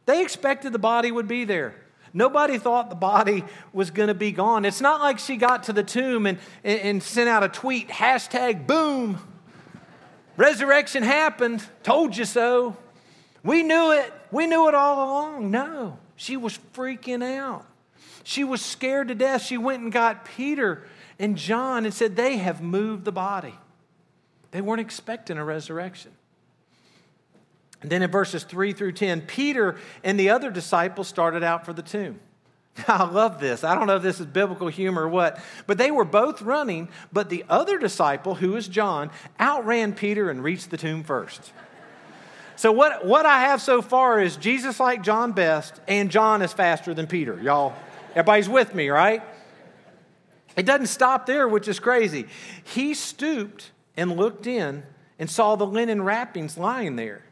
They 0.06 0.22
expected 0.22 0.72
the 0.72 0.78
body 0.78 1.12
would 1.12 1.28
be 1.28 1.44
there. 1.44 1.74
Nobody 2.12 2.58
thought 2.58 2.90
the 2.90 2.96
body 2.96 3.44
was 3.72 3.90
going 3.90 4.08
to 4.08 4.14
be 4.14 4.32
gone. 4.32 4.64
It's 4.64 4.80
not 4.80 5.00
like 5.00 5.18
she 5.18 5.36
got 5.36 5.64
to 5.64 5.72
the 5.72 5.82
tomb 5.82 6.26
and, 6.26 6.38
and 6.64 7.02
sent 7.02 7.28
out 7.28 7.42
a 7.42 7.48
tweet, 7.48 7.88
hashtag 7.88 8.66
boom, 8.66 9.18
resurrection 10.36 11.02
happened, 11.02 11.64
told 11.82 12.16
you 12.16 12.24
so. 12.24 12.76
We 13.42 13.62
knew 13.62 13.92
it. 13.92 14.12
We 14.30 14.46
knew 14.46 14.68
it 14.68 14.74
all 14.74 15.08
along. 15.08 15.50
No, 15.50 15.98
she 16.16 16.36
was 16.36 16.58
freaking 16.74 17.22
out. 17.22 17.66
She 18.22 18.44
was 18.44 18.60
scared 18.60 19.08
to 19.08 19.14
death. 19.14 19.42
She 19.42 19.56
went 19.56 19.82
and 19.82 19.92
got 19.92 20.24
Peter 20.24 20.84
and 21.18 21.36
John 21.36 21.84
and 21.84 21.94
said, 21.94 22.16
They 22.16 22.36
have 22.36 22.60
moved 22.60 23.04
the 23.04 23.12
body. 23.12 23.54
They 24.50 24.60
weren't 24.60 24.80
expecting 24.80 25.38
a 25.38 25.44
resurrection. 25.44 26.12
And 27.82 27.90
then 27.90 28.02
in 28.02 28.10
verses 28.10 28.44
3 28.44 28.72
through 28.72 28.92
10, 28.92 29.22
Peter 29.22 29.76
and 30.04 30.20
the 30.20 30.30
other 30.30 30.50
disciples 30.50 31.08
started 31.08 31.42
out 31.42 31.64
for 31.64 31.72
the 31.72 31.82
tomb. 31.82 32.20
I 32.88 33.04
love 33.04 33.40
this. 33.40 33.64
I 33.64 33.74
don't 33.74 33.86
know 33.86 33.96
if 33.96 34.02
this 34.02 34.20
is 34.20 34.26
biblical 34.26 34.68
humor 34.68 35.02
or 35.02 35.08
what, 35.08 35.40
but 35.66 35.78
they 35.78 35.90
were 35.90 36.04
both 36.04 36.42
running, 36.42 36.88
but 37.12 37.28
the 37.28 37.44
other 37.48 37.78
disciple, 37.78 38.34
who 38.34 38.56
is 38.56 38.68
John, 38.68 39.10
outran 39.38 39.94
Peter 39.94 40.30
and 40.30 40.42
reached 40.42 40.70
the 40.70 40.76
tomb 40.76 41.02
first. 41.02 41.52
So, 42.56 42.72
what, 42.72 43.06
what 43.06 43.24
I 43.24 43.40
have 43.40 43.62
so 43.62 43.80
far 43.80 44.20
is 44.20 44.36
Jesus 44.36 44.78
like 44.78 45.02
John 45.02 45.32
best, 45.32 45.80
and 45.88 46.10
John 46.10 46.42
is 46.42 46.52
faster 46.52 46.92
than 46.92 47.06
Peter. 47.06 47.40
Y'all, 47.40 47.74
everybody's 48.10 48.50
with 48.50 48.74
me, 48.74 48.90
right? 48.90 49.22
It 50.56 50.66
doesn't 50.66 50.88
stop 50.88 51.24
there, 51.24 51.48
which 51.48 51.68
is 51.68 51.78
crazy. 51.78 52.26
He 52.64 52.92
stooped 52.92 53.70
and 53.96 54.14
looked 54.14 54.46
in 54.46 54.82
and 55.18 55.30
saw 55.30 55.56
the 55.56 55.66
linen 55.66 56.02
wrappings 56.02 56.58
lying 56.58 56.96
there, 56.96 57.22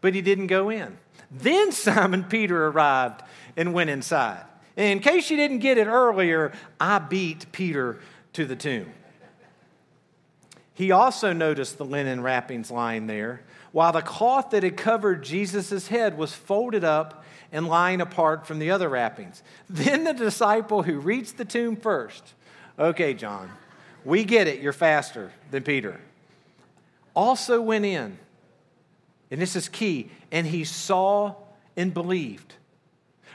but 0.00 0.14
he 0.14 0.22
didn't 0.22 0.46
go 0.48 0.70
in. 0.70 0.98
Then 1.30 1.72
Simon 1.72 2.24
Peter 2.24 2.66
arrived 2.66 3.22
and 3.56 3.72
went 3.74 3.90
inside. 3.90 4.44
In 4.76 5.00
case 5.00 5.30
you 5.30 5.36
didn't 5.36 5.58
get 5.58 5.78
it 5.78 5.86
earlier, 5.86 6.52
I 6.80 6.98
beat 6.98 7.50
Peter 7.52 7.98
to 8.32 8.44
the 8.44 8.56
tomb. 8.56 8.92
He 10.74 10.92
also 10.92 11.32
noticed 11.34 11.76
the 11.76 11.84
linen 11.84 12.22
wrappings 12.22 12.70
lying 12.70 13.06
there, 13.06 13.42
while 13.72 13.92
the 13.92 14.00
cloth 14.00 14.50
that 14.50 14.62
had 14.62 14.76
covered 14.76 15.22
Jesus' 15.22 15.88
head 15.88 16.16
was 16.16 16.32
folded 16.32 16.84
up 16.84 17.24
and 17.52 17.68
lying 17.68 18.00
apart 18.00 18.46
from 18.46 18.58
the 18.58 18.70
other 18.70 18.88
wrappings. 18.88 19.42
Then 19.68 20.04
the 20.04 20.14
disciple 20.14 20.82
who 20.82 20.98
reached 20.98 21.36
the 21.36 21.44
tomb 21.44 21.76
first, 21.76 22.32
okay, 22.78 23.12
John, 23.12 23.50
we 24.04 24.24
get 24.24 24.48
it, 24.48 24.60
you're 24.60 24.72
faster 24.72 25.32
than 25.50 25.62
Peter, 25.64 26.00
also 27.14 27.60
went 27.60 27.84
in. 27.84 28.18
And 29.30 29.40
this 29.40 29.56
is 29.56 29.68
key, 29.68 30.10
and 30.32 30.46
he 30.46 30.64
saw 30.64 31.34
and 31.76 31.94
believed. 31.94 32.54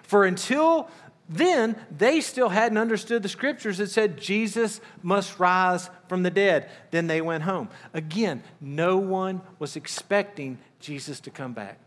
For 0.03 0.25
until 0.25 0.89
then, 1.27 1.75
they 1.95 2.21
still 2.21 2.49
hadn't 2.49 2.77
understood 2.77 3.23
the 3.23 3.29
scriptures 3.29 3.79
that 3.79 3.89
said 3.89 4.17
Jesus 4.17 4.81
must 5.01 5.39
rise 5.39 5.89
from 6.07 6.23
the 6.23 6.29
dead. 6.29 6.69
Then 6.91 7.07
they 7.07 7.21
went 7.21 7.43
home. 7.43 7.69
Again, 7.93 8.43
no 8.61 8.97
one 8.97 9.41
was 9.57 9.75
expecting 9.75 10.59
Jesus 10.79 11.19
to 11.21 11.31
come 11.31 11.53
back. 11.53 11.79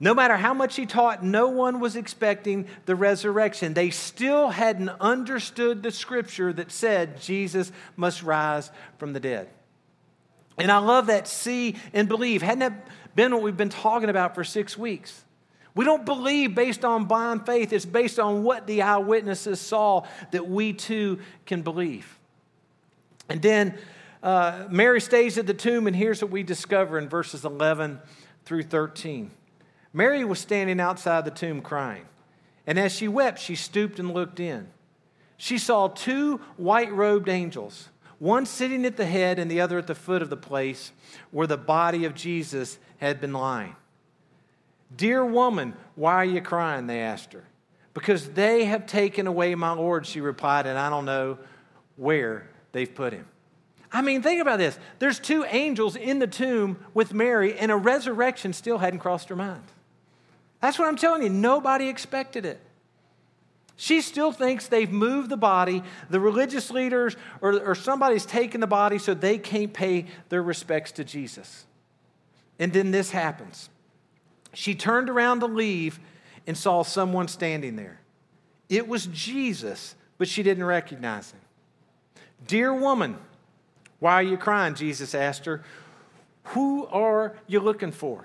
No 0.00 0.14
matter 0.14 0.36
how 0.36 0.54
much 0.54 0.76
he 0.76 0.86
taught, 0.86 1.24
no 1.24 1.48
one 1.48 1.80
was 1.80 1.96
expecting 1.96 2.68
the 2.86 2.94
resurrection. 2.94 3.74
They 3.74 3.90
still 3.90 4.50
hadn't 4.50 4.90
understood 5.00 5.82
the 5.82 5.90
scripture 5.90 6.52
that 6.52 6.70
said 6.70 7.20
Jesus 7.20 7.72
must 7.96 8.22
rise 8.22 8.70
from 8.98 9.12
the 9.12 9.20
dead. 9.20 9.48
And 10.58 10.72
I 10.72 10.78
love 10.78 11.06
that 11.06 11.28
see 11.28 11.76
and 11.92 12.08
believe. 12.08 12.42
Hadn't 12.42 12.60
that 12.60 12.88
been 13.14 13.32
what 13.32 13.42
we've 13.42 13.56
been 13.56 13.68
talking 13.68 14.08
about 14.08 14.34
for 14.34 14.44
six 14.44 14.76
weeks? 14.76 15.24
We 15.74 15.84
don't 15.84 16.04
believe 16.04 16.54
based 16.56 16.84
on 16.84 17.04
blind 17.04 17.46
faith, 17.46 17.72
it's 17.72 17.84
based 17.84 18.18
on 18.18 18.42
what 18.42 18.66
the 18.66 18.82
eyewitnesses 18.82 19.60
saw 19.60 20.06
that 20.32 20.48
we 20.48 20.72
too 20.72 21.20
can 21.46 21.62
believe. 21.62 22.18
And 23.28 23.40
then 23.40 23.78
uh, 24.22 24.64
Mary 24.70 25.00
stays 25.00 25.38
at 25.38 25.46
the 25.46 25.54
tomb, 25.54 25.86
and 25.86 25.94
here's 25.94 26.20
what 26.20 26.32
we 26.32 26.42
discover 26.42 26.98
in 26.98 27.08
verses 27.08 27.44
11 27.44 28.00
through 28.44 28.64
13. 28.64 29.30
Mary 29.92 30.24
was 30.24 30.40
standing 30.40 30.80
outside 30.80 31.24
the 31.24 31.30
tomb 31.30 31.60
crying, 31.60 32.06
and 32.66 32.78
as 32.78 32.92
she 32.92 33.06
wept, 33.06 33.38
she 33.38 33.54
stooped 33.54 33.98
and 34.00 34.12
looked 34.12 34.40
in. 34.40 34.68
She 35.36 35.58
saw 35.58 35.88
two 35.88 36.38
white 36.56 36.92
robed 36.92 37.28
angels, 37.28 37.88
one 38.18 38.46
sitting 38.46 38.84
at 38.84 38.96
the 38.96 39.06
head 39.06 39.38
and 39.38 39.50
the 39.50 39.60
other 39.60 39.78
at 39.78 39.86
the 39.86 39.94
foot 39.94 40.22
of 40.22 40.30
the 40.30 40.36
place 40.36 40.92
where 41.30 41.46
the 41.46 41.56
body 41.56 42.04
of 42.04 42.14
Jesus 42.14 42.78
had 42.98 43.20
been 43.20 43.32
lying. 43.32 43.76
Dear 44.94 45.24
woman, 45.24 45.74
why 45.94 46.14
are 46.14 46.24
you 46.24 46.40
crying? 46.40 46.86
They 46.86 47.00
asked 47.00 47.32
her. 47.32 47.44
Because 47.94 48.30
they 48.30 48.64
have 48.64 48.86
taken 48.86 49.26
away 49.26 49.54
my 49.54 49.72
Lord, 49.72 50.06
she 50.06 50.20
replied, 50.20 50.66
and 50.66 50.78
I 50.78 50.88
don't 50.88 51.04
know 51.04 51.38
where 51.96 52.48
they've 52.72 52.92
put 52.92 53.12
him. 53.12 53.26
I 53.90 54.02
mean, 54.02 54.22
think 54.22 54.40
about 54.40 54.58
this. 54.58 54.78
There's 54.98 55.18
two 55.18 55.44
angels 55.44 55.96
in 55.96 56.18
the 56.18 56.26
tomb 56.26 56.78
with 56.94 57.14
Mary, 57.14 57.58
and 57.58 57.72
a 57.72 57.76
resurrection 57.76 58.52
still 58.52 58.78
hadn't 58.78 59.00
crossed 59.00 59.28
her 59.30 59.36
mind. 59.36 59.64
That's 60.60 60.78
what 60.78 60.88
I'm 60.88 60.96
telling 60.96 61.22
you. 61.22 61.28
Nobody 61.28 61.88
expected 61.88 62.44
it. 62.44 62.60
She 63.80 64.00
still 64.00 64.32
thinks 64.32 64.66
they've 64.66 64.90
moved 64.90 65.30
the 65.30 65.36
body, 65.36 65.84
the 66.10 66.18
religious 66.18 66.68
leaders 66.68 67.16
or, 67.40 67.60
or 67.60 67.76
somebody's 67.76 68.26
taken 68.26 68.60
the 68.60 68.66
body 68.66 68.98
so 68.98 69.14
they 69.14 69.38
can't 69.38 69.72
pay 69.72 70.06
their 70.30 70.42
respects 70.42 70.90
to 70.92 71.04
Jesus. 71.04 71.64
And 72.58 72.72
then 72.72 72.90
this 72.90 73.12
happens. 73.12 73.70
She 74.52 74.74
turned 74.74 75.08
around 75.08 75.40
to 75.40 75.46
leave 75.46 76.00
and 76.44 76.58
saw 76.58 76.82
someone 76.82 77.28
standing 77.28 77.76
there. 77.76 78.00
It 78.68 78.88
was 78.88 79.06
Jesus, 79.06 79.94
but 80.18 80.26
she 80.26 80.42
didn't 80.42 80.64
recognize 80.64 81.30
him. 81.30 81.40
Dear 82.48 82.74
woman, 82.74 83.16
why 84.00 84.14
are 84.14 84.24
you 84.24 84.36
crying? 84.36 84.74
Jesus 84.74 85.14
asked 85.14 85.44
her. 85.44 85.62
Who 86.46 86.88
are 86.88 87.36
you 87.46 87.60
looking 87.60 87.92
for? 87.92 88.24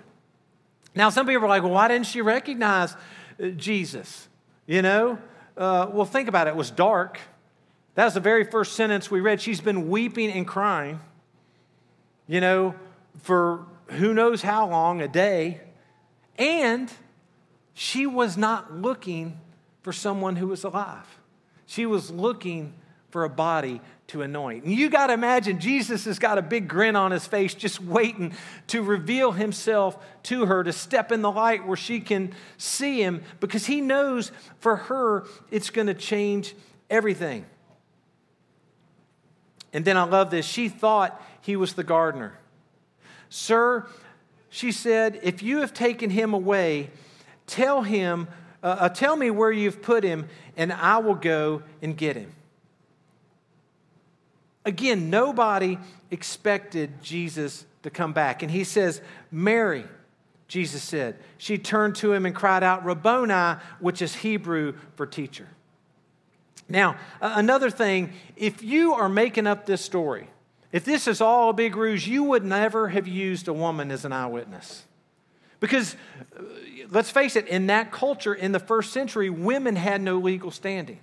Now, 0.95 1.11
some 1.11 1.27
people 1.27 1.45
are 1.45 1.49
like, 1.49 1.61
well, 1.61 1.73
why 1.73 1.89
didn't 1.89 2.07
she 2.07 2.21
recognize 2.21 2.95
uh, 3.39 3.49
Jesus? 3.49 4.27
You 4.65 4.81
know? 4.81 5.19
Uh, 5.55 5.87
well, 5.91 6.05
think 6.05 6.27
about 6.27 6.47
it. 6.47 6.51
It 6.51 6.55
was 6.55 6.71
dark. 6.71 7.19
That 7.95 8.05
was 8.05 8.15
the 8.15 8.19
very 8.19 8.43
first 8.43 8.73
sentence 8.73 9.11
we 9.11 9.21
read. 9.21 9.39
She's 9.39 9.61
been 9.61 9.89
weeping 9.89 10.31
and 10.31 10.47
crying, 10.47 10.99
you 12.27 12.41
know, 12.41 12.73
for 13.21 13.65
who 13.87 14.13
knows 14.13 14.41
how 14.41 14.67
long, 14.67 15.01
a 15.01 15.07
day. 15.07 15.61
And 16.39 16.91
she 17.73 18.07
was 18.07 18.35
not 18.35 18.73
looking 18.73 19.39
for 19.81 19.93
someone 19.93 20.37
who 20.37 20.47
was 20.47 20.63
alive. 20.63 21.19
She 21.67 21.85
was 21.85 22.09
looking 22.09 22.73
for 23.11 23.23
a 23.23 23.29
body 23.29 23.81
to 24.07 24.21
anoint. 24.21 24.65
And 24.65 24.73
you 24.73 24.89
got 24.89 25.07
to 25.07 25.13
imagine 25.13 25.59
Jesus 25.59 26.05
has 26.05 26.19
got 26.19 26.37
a 26.37 26.41
big 26.41 26.67
grin 26.67 26.95
on 26.95 27.11
his 27.11 27.25
face, 27.25 27.53
just 27.53 27.81
waiting 27.81 28.33
to 28.67 28.81
reveal 28.81 29.31
himself 29.31 29.97
to 30.23 30.45
her, 30.45 30.63
to 30.63 30.73
step 30.73 31.11
in 31.11 31.21
the 31.21 31.31
light 31.31 31.65
where 31.65 31.77
she 31.77 31.99
can 31.99 32.33
see 32.57 33.01
him, 33.01 33.23
because 33.39 33.65
he 33.65 33.81
knows 33.81 34.31
for 34.59 34.75
her 34.75 35.25
it's 35.51 35.69
going 35.69 35.87
to 35.87 35.93
change 35.93 36.53
everything. 36.89 37.45
And 39.71 39.83
then 39.85 39.97
I 39.97 40.03
love 40.03 40.29
this. 40.29 40.45
She 40.45 40.69
thought 40.69 41.19
he 41.41 41.55
was 41.55 41.73
the 41.73 41.83
gardener. 41.83 42.37
Sir, 43.29 43.87
she 44.49 44.71
said, 44.71 45.19
if 45.23 45.41
you 45.41 45.61
have 45.61 45.73
taken 45.73 46.11
him 46.11 46.33
away, 46.33 46.91
tell 47.47 47.81
him, 47.81 48.27
uh, 48.61 48.67
uh, 48.81 48.89
tell 48.89 49.15
me 49.15 49.31
where 49.31 49.51
you've 49.51 49.81
put 49.81 50.03
him, 50.03 50.27
and 50.55 50.71
I 50.71 50.99
will 50.99 51.15
go 51.15 51.63
and 51.81 51.97
get 51.97 52.15
him. 52.15 52.31
Again, 54.65 55.09
nobody 55.09 55.77
expected 56.11 57.01
Jesus 57.01 57.65
to 57.83 57.89
come 57.89 58.13
back. 58.13 58.41
And 58.43 58.51
he 58.51 58.63
says, 58.63 59.01
Mary, 59.31 59.85
Jesus 60.47 60.83
said. 60.83 61.17
She 61.37 61.57
turned 61.57 61.95
to 61.97 62.13
him 62.13 62.25
and 62.25 62.33
cried 62.33 62.63
out, 62.63 62.85
Rabboni, 62.85 63.59
which 63.79 64.01
is 64.01 64.15
Hebrew 64.15 64.75
for 64.95 65.05
teacher. 65.05 65.47
Now, 66.69 66.95
another 67.19 67.69
thing, 67.69 68.13
if 68.35 68.63
you 68.63 68.93
are 68.93 69.09
making 69.09 69.47
up 69.47 69.65
this 69.65 69.81
story, 69.81 70.29
if 70.71 70.85
this 70.85 71.07
is 71.07 71.21
all 71.21 71.49
a 71.49 71.53
big 71.53 71.75
ruse, 71.75 72.07
you 72.07 72.23
would 72.23 72.43
never 72.43 72.87
have 72.87 73.07
used 73.07 73.47
a 73.47 73.53
woman 73.53 73.91
as 73.91 74.05
an 74.05 74.13
eyewitness. 74.13 74.83
Because 75.59 75.95
uh, 76.37 76.43
let's 76.89 77.09
face 77.09 77.35
it, 77.35 77.47
in 77.47 77.67
that 77.67 77.91
culture, 77.91 78.33
in 78.33 78.53
the 78.53 78.59
first 78.59 78.91
century, 78.91 79.29
women 79.29 79.75
had 79.75 80.01
no 80.01 80.17
legal 80.17 80.51
standing. 80.51 80.99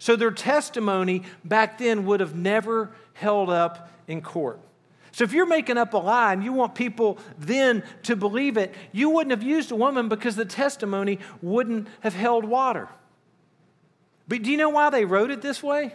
So 0.00 0.16
their 0.16 0.30
testimony 0.30 1.22
back 1.44 1.78
then 1.78 2.06
would 2.06 2.20
have 2.20 2.34
never 2.34 2.90
held 3.12 3.50
up 3.50 3.90
in 4.08 4.22
court. 4.22 4.58
So 5.12 5.24
if 5.24 5.32
you're 5.32 5.46
making 5.46 5.76
up 5.76 5.92
a 5.92 5.98
lie 5.98 6.32
and 6.32 6.42
you 6.42 6.54
want 6.54 6.74
people 6.74 7.18
then 7.38 7.82
to 8.04 8.16
believe 8.16 8.56
it, 8.56 8.74
you 8.92 9.10
wouldn't 9.10 9.30
have 9.30 9.42
used 9.42 9.70
a 9.70 9.76
woman 9.76 10.08
because 10.08 10.36
the 10.36 10.46
testimony 10.46 11.18
wouldn't 11.42 11.86
have 12.00 12.14
held 12.14 12.46
water. 12.46 12.88
But 14.26 14.42
do 14.42 14.50
you 14.50 14.56
know 14.56 14.70
why 14.70 14.88
they 14.88 15.04
wrote 15.04 15.30
it 15.30 15.42
this 15.42 15.62
way? 15.62 15.94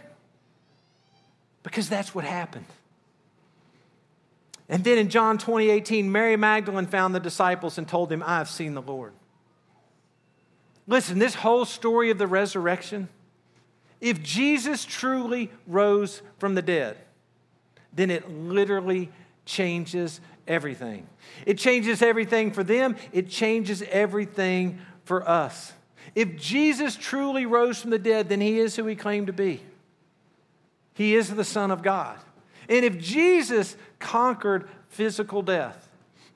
Because 1.63 1.89
that's 1.89 2.13
what 2.13 2.25
happened. 2.25 2.65
And 4.69 4.83
then 4.83 4.99
in 4.99 5.09
John 5.09 5.39
20, 5.39 5.69
18, 5.69 6.11
Mary 6.11 6.37
Magdalene 6.37 6.85
found 6.85 7.15
the 7.15 7.19
disciples 7.19 7.79
and 7.79 7.87
told 7.87 8.09
them, 8.09 8.21
I 8.23 8.37
have 8.37 8.49
seen 8.49 8.75
the 8.75 8.81
Lord. 8.83 9.13
Listen, 10.85 11.17
this 11.17 11.33
whole 11.33 11.65
story 11.65 12.11
of 12.11 12.19
the 12.19 12.27
resurrection, 12.27 13.09
if 14.05 14.21
Jesus 14.21 14.85
truly 14.85 15.49
rose 15.65 16.21
from 16.37 16.53
the 16.53 16.61
dead, 16.61 16.95
then 17.91 18.11
it 18.11 18.29
literally 18.29 19.09
changes 19.45 20.21
everything. 20.47 21.07
It 21.47 21.57
changes 21.57 22.03
everything 22.03 22.51
for 22.51 22.63
them, 22.63 22.97
it 23.11 23.31
changes 23.31 23.81
everything 23.89 24.77
for 25.05 25.27
us. 25.27 25.73
If 26.13 26.37
Jesus 26.37 26.95
truly 26.95 27.47
rose 27.47 27.81
from 27.81 27.89
the 27.89 27.97
dead, 27.97 28.29
then 28.29 28.41
he 28.41 28.59
is 28.59 28.75
who 28.75 28.85
he 28.85 28.95
claimed 28.95 29.25
to 29.25 29.33
be. 29.33 29.63
He 30.93 31.15
is 31.15 31.33
the 31.33 31.43
Son 31.43 31.71
of 31.71 31.81
God. 31.81 32.19
And 32.69 32.85
if 32.85 32.99
Jesus 32.99 33.75
conquered 33.97 34.69
physical 34.87 35.41
death, 35.41 35.89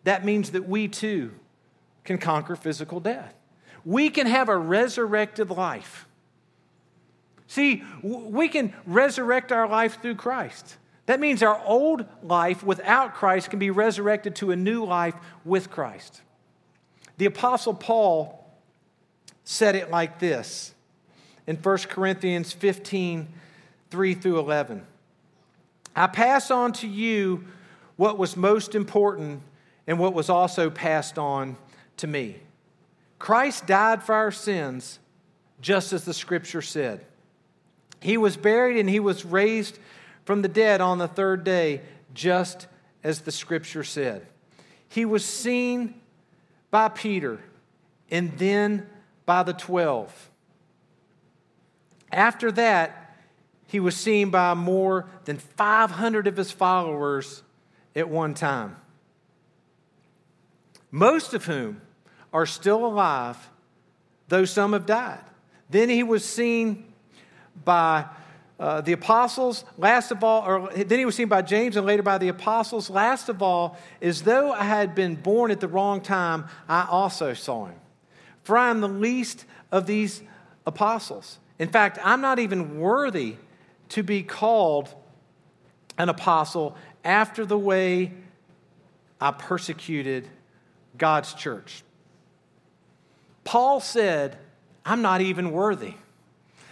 that 0.06 0.26
means 0.26 0.52
that 0.52 0.68
we 0.68 0.88
too 0.88 1.34
can 2.04 2.18
conquer 2.18 2.56
physical 2.56 3.00
death. 3.00 3.36
We 3.86 4.10
can 4.10 4.26
have 4.26 4.50
a 4.50 4.58
resurrected 4.58 5.52
life. 5.52 6.08
See, 7.50 7.84
we 8.04 8.48
can 8.48 8.76
resurrect 8.86 9.52
our 9.52 9.68
life 9.68 10.04
through 10.04 10.16
Christ. 10.16 10.78
That 11.08 11.20
means 11.20 11.42
our 11.42 11.60
old 11.66 12.06
life 12.22 12.64
without 12.64 13.16
Christ 13.16 13.50
can 13.50 13.58
be 13.58 13.72
resurrected 13.72 14.36
to 14.36 14.52
a 14.52 14.56
new 14.56 14.86
life 14.86 15.16
with 15.44 15.72
Christ. 15.72 16.22
The 17.18 17.26
Apostle 17.26 17.74
Paul 17.74 18.48
said 19.44 19.76
it 19.76 19.90
like 19.90 20.20
this 20.20 20.76
in 21.48 21.56
1 21.56 21.78
Corinthians 21.90 22.54
15 22.54 23.28
3 23.90 24.14
through 24.14 24.38
11. 24.38 24.86
I 25.96 26.06
pass 26.06 26.52
on 26.52 26.72
to 26.74 26.88
you 26.88 27.46
what 27.96 28.20
was 28.20 28.38
most 28.38 28.76
important 28.76 29.42
and 29.88 29.98
what 29.98 30.14
was 30.14 30.30
also 30.30 30.70
passed 30.70 31.18
on 31.18 31.58
to 31.98 32.06
me. 32.06 32.36
Christ 33.18 33.66
died 33.66 34.04
for 34.04 34.14
our 34.14 34.32
sins, 34.32 35.00
just 35.60 35.94
as 35.94 36.06
the 36.06 36.14
scripture 36.14 36.62
said. 36.62 37.04
He 38.02 38.18
was 38.18 38.38
buried 38.38 38.78
and 38.78 38.90
he 38.90 39.00
was 39.00 39.26
raised 39.26 39.80
from 40.26 40.42
the 40.42 40.48
dead 40.48 40.82
on 40.82 40.98
the 40.98 41.08
third 41.08 41.44
day, 41.44 41.82
just 42.14 42.68
as 43.04 43.22
the 43.22 43.32
scripture 43.32 43.84
said. 43.84 44.28
He 44.88 45.06
was 45.06 45.24
seen 45.26 45.96
by 46.72 46.90
Peter 46.90 47.40
and 48.10 48.38
then 48.38 48.88
by 49.26 49.44
the 49.44 49.54
twelve. 49.54 50.30
After 52.12 52.52
that, 52.54 53.16
he 53.68 53.80
was 53.80 53.96
seen 53.96 54.32
by 54.32 54.56
more 54.56 55.08
than 55.26 55.38
500 55.38 56.26
of 56.26 56.38
his 56.38 56.52
followers 56.52 57.44
at 57.96 58.10
one 58.10 58.34
time, 58.34 58.78
most 60.90 61.36
of 61.36 61.46
whom 61.46 61.82
are 62.34 62.48
still 62.48 62.84
alive, 62.84 63.50
though 64.28 64.46
some 64.46 64.74
have 64.74 64.88
died. 64.88 65.24
Then 65.70 65.90
he 65.90 66.02
was 66.02 66.26
seen 66.26 66.89
by 67.64 68.06
uh, 68.60 68.82
the 68.82 68.92
apostles, 68.92 69.64
last 69.78 70.12
of 70.12 70.24
all, 70.24 70.46
or 70.46 70.70
then 70.74 71.00
he 71.00 71.06
was 71.06 71.16
seen 71.16 71.30
by 71.30 71.42
James 71.42 71.78
and 71.78 71.86
later 71.86 72.04
by 72.04 72.18
the 72.18 72.28
apostles. 72.28 72.90
Last 72.90 73.30
of 73.30 73.42
all, 73.42 73.78
as 74.02 74.24
though 74.24 74.52
I 74.52 74.64
had 74.64 74.96
been 74.96 75.16
born 75.16 75.50
at 75.50 75.62
the 75.62 75.68
wrong 75.68 76.02
time, 76.02 76.46
I 76.68 76.86
also 76.90 77.34
saw 77.34 77.68
him. 77.68 77.80
For 78.44 78.58
I 78.58 78.70
am 78.70 78.82
the 78.82 78.90
least 78.90 79.46
of 79.72 79.86
these 79.86 80.22
apostles. 80.66 81.40
In 81.58 81.70
fact, 81.70 82.00
I'm 82.04 82.22
not 82.22 82.40
even 82.40 82.80
worthy 82.80 83.36
to 83.90 84.04
be 84.04 84.24
called 84.24 84.94
an 85.98 86.10
apostle 86.10 86.76
after 87.04 87.46
the 87.46 87.58
way 87.58 88.14
I 89.22 89.32
persecuted 89.32 90.28
God's 90.98 91.34
church. 91.34 91.84
Paul 93.44 93.80
said, 93.80 94.38
I'm 94.86 95.02
not 95.02 95.22
even 95.22 95.52
worthy. 95.52 95.94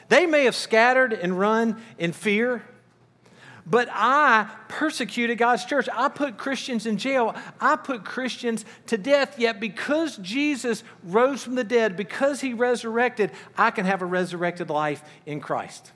They 0.10 0.26
may 0.26 0.46
have 0.46 0.56
scattered 0.56 1.14
and 1.14 1.38
run 1.38 1.82
in 1.98 2.14
fear, 2.14 2.64
but 3.66 3.90
I 3.92 4.50
persecuted 4.70 5.38
God's 5.38 5.66
church. 5.66 5.90
I 5.92 6.08
put 6.08 6.38
Christians 6.38 6.86
in 6.86 6.98
jail. 6.98 7.36
I 7.60 7.76
put 7.76 8.06
Christians 8.06 8.64
to 8.86 8.98
death. 8.98 9.38
Yet, 9.38 9.60
because 9.60 10.16
Jesus 10.18 10.86
rose 11.04 11.44
from 11.44 11.56
the 11.56 11.66
dead, 11.66 11.98
because 11.98 12.40
he 12.40 12.54
resurrected, 12.54 13.32
I 13.58 13.72
can 13.72 13.86
have 13.86 14.02
a 14.02 14.06
resurrected 14.06 14.70
life 14.70 15.04
in 15.26 15.42
Christ. 15.42 15.92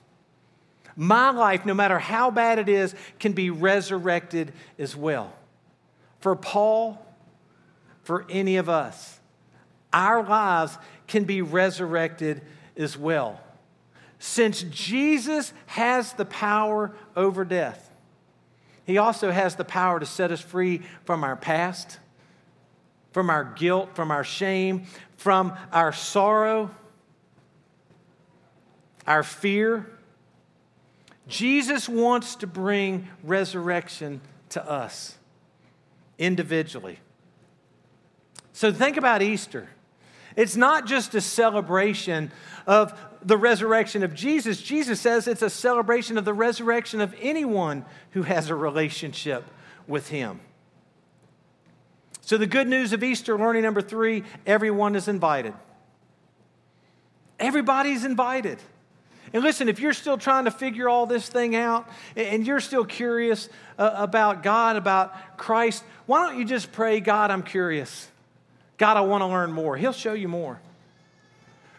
My 0.96 1.30
life, 1.30 1.64
no 1.64 1.72
matter 1.72 1.98
how 1.98 2.30
bad 2.30 2.58
it 2.58 2.68
is, 2.68 2.94
can 3.18 3.32
be 3.32 3.48
resurrected 3.48 4.52
as 4.78 4.94
well. 4.94 5.32
For 6.20 6.36
Paul, 6.36 7.02
for 8.02 8.26
any 8.28 8.56
of 8.56 8.68
us, 8.68 9.18
our 9.94 10.22
lives 10.22 10.76
can 11.06 11.24
be 11.24 11.40
resurrected 11.40 12.42
as 12.76 12.98
well. 12.98 13.40
Since 14.24 14.62
Jesus 14.70 15.52
has 15.66 16.12
the 16.12 16.24
power 16.24 16.92
over 17.16 17.44
death, 17.44 17.90
he 18.86 18.96
also 18.96 19.32
has 19.32 19.56
the 19.56 19.64
power 19.64 19.98
to 19.98 20.06
set 20.06 20.30
us 20.30 20.40
free 20.40 20.82
from 21.04 21.24
our 21.24 21.34
past, 21.34 21.98
from 23.10 23.30
our 23.30 23.42
guilt, 23.42 23.96
from 23.96 24.12
our 24.12 24.22
shame, 24.22 24.84
from 25.16 25.52
our 25.72 25.92
sorrow, 25.92 26.70
our 29.08 29.24
fear. 29.24 29.90
Jesus 31.26 31.88
wants 31.88 32.36
to 32.36 32.46
bring 32.46 33.08
resurrection 33.24 34.20
to 34.50 34.64
us 34.64 35.18
individually. 36.16 37.00
So 38.52 38.72
think 38.72 38.96
about 38.96 39.20
Easter. 39.20 39.68
It's 40.36 40.54
not 40.54 40.86
just 40.86 41.12
a 41.16 41.20
celebration 41.20 42.30
of 42.68 42.96
the 43.24 43.36
resurrection 43.36 44.02
of 44.02 44.14
Jesus. 44.14 44.60
Jesus 44.60 45.00
says 45.00 45.28
it's 45.28 45.42
a 45.42 45.50
celebration 45.50 46.18
of 46.18 46.24
the 46.24 46.34
resurrection 46.34 47.00
of 47.00 47.14
anyone 47.20 47.84
who 48.10 48.22
has 48.22 48.50
a 48.50 48.54
relationship 48.54 49.44
with 49.86 50.08
Him. 50.08 50.40
So, 52.20 52.38
the 52.38 52.46
good 52.46 52.68
news 52.68 52.92
of 52.92 53.02
Easter, 53.02 53.36
learning 53.36 53.62
number 53.62 53.82
three 53.82 54.24
everyone 54.46 54.94
is 54.94 55.08
invited. 55.08 55.54
Everybody's 57.38 58.04
invited. 58.04 58.58
And 59.32 59.42
listen, 59.42 59.68
if 59.68 59.80
you're 59.80 59.94
still 59.94 60.18
trying 60.18 60.44
to 60.44 60.50
figure 60.50 60.88
all 60.88 61.06
this 61.06 61.28
thing 61.28 61.56
out 61.56 61.88
and 62.16 62.46
you're 62.46 62.60
still 62.60 62.84
curious 62.84 63.48
uh, 63.78 63.92
about 63.94 64.42
God, 64.42 64.76
about 64.76 65.38
Christ, 65.38 65.82
why 66.06 66.26
don't 66.26 66.38
you 66.38 66.44
just 66.44 66.70
pray, 66.70 67.00
God, 67.00 67.30
I'm 67.30 67.42
curious. 67.42 68.08
God, 68.76 68.96
I 68.96 69.00
want 69.02 69.22
to 69.22 69.26
learn 69.26 69.52
more. 69.52 69.76
He'll 69.76 69.92
show 69.92 70.12
you 70.12 70.28
more. 70.28 70.60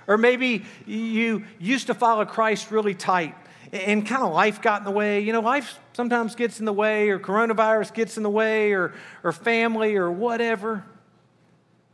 Or 0.08 0.18
maybe 0.18 0.66
you 0.86 1.44
used 1.60 1.88
to 1.88 1.94
follow 1.94 2.26
Christ 2.26 2.72
really 2.72 2.94
tight 2.94 3.36
and 3.72 4.06
kind 4.06 4.22
of 4.24 4.32
life 4.32 4.62
got 4.62 4.82
in 4.82 4.86
the 4.86 4.92
way. 4.92 5.22
You 5.22 5.34
know, 5.34 5.42
life 5.42 5.80
sometimes 5.94 6.36
gets 6.36 6.60
in 6.60 6.66
the 6.66 6.74
way, 6.74 7.10
or 7.10 7.20
coronavirus 7.20 7.94
gets 7.94 8.18
in 8.18 8.24
the 8.24 8.30
way, 8.30 8.74
or, 8.74 8.94
or 9.24 9.32
family, 9.32 9.96
or 9.96 10.12
whatever. 10.12 10.84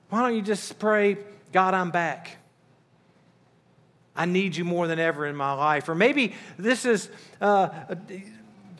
Why 0.09 0.21
don't 0.21 0.35
you 0.35 0.41
just 0.41 0.77
pray, 0.79 1.17
God, 1.51 1.73
I'm 1.73 1.91
back? 1.91 2.37
I 4.15 4.25
need 4.25 4.55
you 4.55 4.65
more 4.65 4.87
than 4.87 4.99
ever 4.99 5.25
in 5.25 5.35
my 5.35 5.53
life. 5.53 5.87
Or 5.87 5.95
maybe 5.95 6.33
this 6.57 6.83
is 6.83 7.09
uh, 7.39 7.69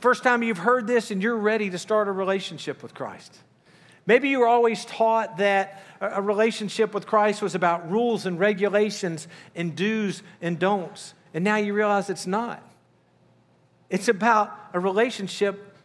first 0.02 0.24
time 0.24 0.44
you've 0.44 0.58
heard 0.58 0.86
this 0.86 1.12
and 1.12 1.24
you're 1.24 1.38
ready 1.38 1.70
to 1.70 1.78
start 1.78 2.10
a 2.10 2.12
relationship 2.12 2.84
with 2.84 2.94
Christ. 2.94 3.38
Maybe 4.10 4.30
you 4.30 4.40
were 4.40 4.48
always 4.48 4.86
taught 4.86 5.38
that 5.38 5.84
a 6.02 6.20
relationship 6.20 6.96
with 6.96 7.06
Christ 7.06 7.44
was 7.44 7.54
about 7.54 7.92
rules 7.92 8.26
and 8.26 8.40
regulations 8.40 9.28
and 9.54 9.76
do's 9.76 10.24
and 10.42 10.58
don'ts. 10.58 11.14
And 11.32 11.44
now 11.44 11.58
you 11.58 11.76
realize 11.76 12.10
it's 12.10 12.26
not. 12.26 12.68
It's 13.88 14.08
about 14.08 14.52
a 14.74 14.80
relationship 14.80 15.78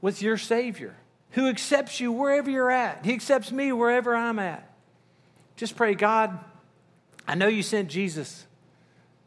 with 0.00 0.22
your 0.22 0.36
Savior 0.38 0.96
who 1.30 1.48
accepts 1.48 2.00
you 2.00 2.10
wherever 2.10 2.50
you're 2.50 2.68
at. 2.68 3.06
He 3.06 3.14
accepts 3.14 3.52
me 3.52 3.70
wherever 3.70 4.12
I'm 4.12 4.40
at. 4.40 4.68
Just 5.54 5.76
pray, 5.76 5.94
God, 5.94 6.36
I 7.28 7.36
know 7.36 7.46
you 7.46 7.62
sent 7.62 7.90
Jesus 7.90 8.44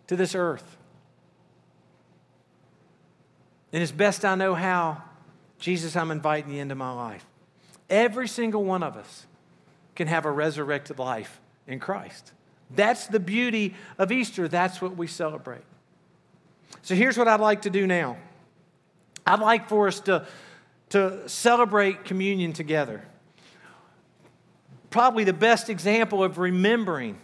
to 0.08 0.18
this 0.18 0.36
earth. 0.36 0.76
And 3.72 3.82
as 3.82 3.94
best 3.94 4.26
I 4.26 4.36
know 4.36 4.56
how, 4.56 5.02
Jesus, 5.58 5.96
I'm 5.96 6.12
inviting 6.12 6.52
you 6.52 6.62
into 6.62 6.76
my 6.76 6.92
life. 6.92 7.26
Every 7.90 8.28
single 8.28 8.64
one 8.64 8.84
of 8.84 8.98
us 8.98 9.26
can 9.96 10.08
have 10.08 10.26
a 10.26 10.32
resurrected 10.32 11.00
life 11.00 11.40
in 11.68 11.80
Christ. 11.80 12.32
That's 12.72 13.08
the 13.08 13.20
beauty 13.20 13.76
of 13.98 14.12
Easter. 14.12 14.48
That's 14.48 14.82
what 14.82 14.98
we 14.98 15.08
celebrate. 15.08 15.64
So 16.82 16.96
here's 16.96 17.18
what 17.18 17.28
I'd 17.28 17.40
like 17.40 17.64
to 17.64 17.70
do 17.70 17.88
now 17.88 18.18
I'd 19.26 19.40
like 19.40 19.70
for 19.70 19.88
us 19.88 20.00
to, 20.02 20.28
to 20.90 21.28
celebrate 21.28 22.06
communion 22.06 22.54
together. 22.54 23.04
Probably 24.90 25.24
the 25.24 25.34
best 25.34 25.70
example 25.70 26.24
of 26.24 26.38
remembering 26.38 27.20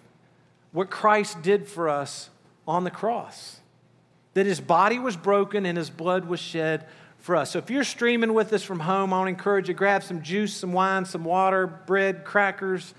what 0.71 0.89
Christ 0.89 1.41
did 1.41 1.67
for 1.67 1.89
us 1.89 2.29
on 2.67 2.83
the 2.83 2.91
cross 2.91 3.61
that 4.33 4.45
his 4.45 4.61
body 4.61 4.97
was 4.99 5.17
broken 5.17 5.65
and 5.65 5.77
his 5.77 5.89
blood 5.89 6.25
was 6.25 6.39
shed 6.39 6.87
for 7.21 7.35
us. 7.35 7.51
So 7.51 7.59
if 7.59 7.69
you're 7.69 7.83
streaming 7.83 8.33
with 8.33 8.51
us 8.51 8.63
from 8.63 8.79
home, 8.79 9.13
I 9.13 9.17
want 9.17 9.27
to 9.27 9.29
encourage 9.29 9.67
you 9.69 9.73
grab 9.73 10.03
some 10.03 10.21
juice, 10.21 10.53
some 10.53 10.73
wine, 10.73 11.05
some 11.05 11.23
water, 11.23 11.67
bread, 11.67 12.25
crackers, 12.25 12.93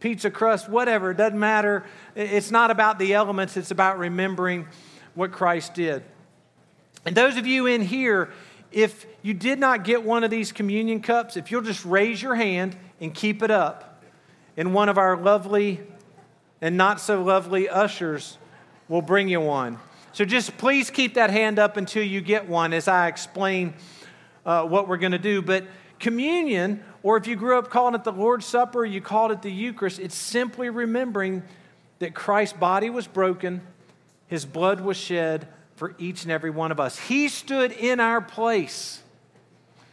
pizza 0.00 0.30
crust, 0.30 0.68
whatever. 0.68 1.12
It 1.12 1.16
doesn't 1.16 1.38
matter. 1.38 1.84
It's 2.14 2.50
not 2.50 2.70
about 2.70 2.98
the 2.98 3.14
elements, 3.14 3.56
it's 3.56 3.70
about 3.70 3.98
remembering 3.98 4.66
what 5.14 5.32
Christ 5.32 5.74
did. 5.74 6.02
And 7.06 7.16
those 7.16 7.36
of 7.36 7.46
you 7.46 7.66
in 7.66 7.80
here, 7.80 8.30
if 8.70 9.06
you 9.22 9.32
did 9.32 9.58
not 9.58 9.84
get 9.84 10.02
one 10.02 10.24
of 10.24 10.30
these 10.30 10.52
communion 10.52 11.00
cups, 11.00 11.36
if 11.36 11.50
you'll 11.50 11.62
just 11.62 11.84
raise 11.84 12.20
your 12.20 12.34
hand 12.34 12.76
and 13.00 13.14
keep 13.14 13.42
it 13.42 13.50
up, 13.50 14.02
and 14.56 14.74
one 14.74 14.88
of 14.88 14.98
our 14.98 15.16
lovely 15.16 15.80
and 16.60 16.76
not 16.76 17.00
so 17.00 17.22
lovely 17.22 17.68
ushers 17.68 18.36
will 18.88 19.02
bring 19.02 19.28
you 19.28 19.40
one. 19.40 19.78
So 20.18 20.24
just 20.24 20.58
please 20.58 20.90
keep 20.90 21.14
that 21.14 21.30
hand 21.30 21.60
up 21.60 21.76
until 21.76 22.02
you 22.02 22.20
get 22.20 22.48
one 22.48 22.72
as 22.72 22.88
I 22.88 23.06
explain 23.06 23.74
uh, 24.44 24.64
what 24.64 24.88
we're 24.88 24.96
going 24.96 25.12
to 25.12 25.18
do. 25.18 25.42
But 25.42 25.64
communion, 26.00 26.82
or 27.04 27.16
if 27.16 27.28
you 27.28 27.36
grew 27.36 27.56
up 27.56 27.70
calling 27.70 27.94
it 27.94 28.02
the 28.02 28.10
Lord's 28.10 28.44
Supper, 28.44 28.84
you 28.84 29.00
called 29.00 29.30
it 29.30 29.42
the 29.42 29.52
Eucharist, 29.52 30.00
it's 30.00 30.16
simply 30.16 30.70
remembering 30.70 31.44
that 32.00 32.16
Christ's 32.16 32.58
body 32.58 32.90
was 32.90 33.06
broken, 33.06 33.60
his 34.26 34.44
blood 34.44 34.80
was 34.80 34.96
shed 34.96 35.46
for 35.76 35.94
each 35.98 36.24
and 36.24 36.32
every 36.32 36.50
one 36.50 36.72
of 36.72 36.80
us. 36.80 36.98
He 36.98 37.28
stood 37.28 37.70
in 37.70 38.00
our 38.00 38.20
place 38.20 39.00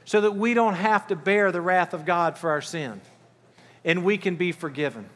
so 0.05 0.21
that 0.21 0.31
we 0.31 0.55
don't 0.55 0.73
have 0.73 1.05
to 1.09 1.15
bear 1.15 1.51
the 1.51 1.61
wrath 1.61 1.93
of 1.93 2.03
God 2.03 2.35
for 2.39 2.49
our 2.49 2.63
sin 2.63 2.99
and 3.83 4.03
we 4.03 4.17
can 4.17 4.37
be 4.37 4.51
forgiven. 4.51 5.07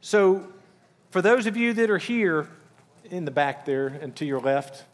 So, 0.00 0.50
for 1.10 1.22
those 1.22 1.46
of 1.46 1.56
you 1.56 1.72
that 1.74 1.90
are 1.90 1.98
here 1.98 2.48
in 3.04 3.24
the 3.24 3.30
back 3.30 3.64
there 3.64 3.86
and 3.86 4.14
to 4.16 4.24
your 4.24 4.40
left, 4.40 4.84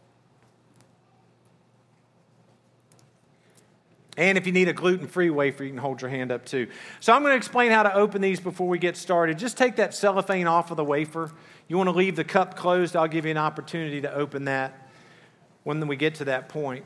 And 4.17 4.39
if 4.39 4.47
you 4.47 4.53
need 4.53 4.69
a 4.69 4.73
gluten 4.73 5.09
free 5.09 5.31
wafer, 5.31 5.65
you 5.65 5.71
can 5.71 5.79
hold 5.79 6.01
your 6.01 6.11
hand 6.11 6.31
up 6.31 6.45
too. 6.45 6.69
So 7.01 7.13
I'm 7.13 7.23
going 7.23 7.33
to 7.33 7.37
explain 7.37 7.73
how 7.73 7.83
to 7.83 7.93
open 7.95 8.23
these 8.23 8.39
before 8.39 8.69
we 8.69 8.79
get 8.79 8.97
started. 8.97 9.39
Just 9.39 9.57
take 9.57 9.77
that 9.77 9.93
cellophane 9.93 10.47
off 10.47 10.71
of 10.71 10.77
the 10.77 10.85
wafer. 10.85 11.33
You 11.67 11.77
want 11.77 11.89
to 11.89 11.97
leave 11.97 12.15
the 12.15 12.25
cup 12.25 12.57
closed, 12.57 12.95
I'll 12.95 13.09
give 13.09 13.25
you 13.25 13.33
an 13.33 13.39
opportunity 13.39 14.01
to 14.03 14.15
open 14.15 14.45
that 14.45 14.89
when 15.65 15.85
we 15.89 15.97
get 15.97 16.17
to 16.17 16.27
that 16.27 16.49
point. 16.49 16.85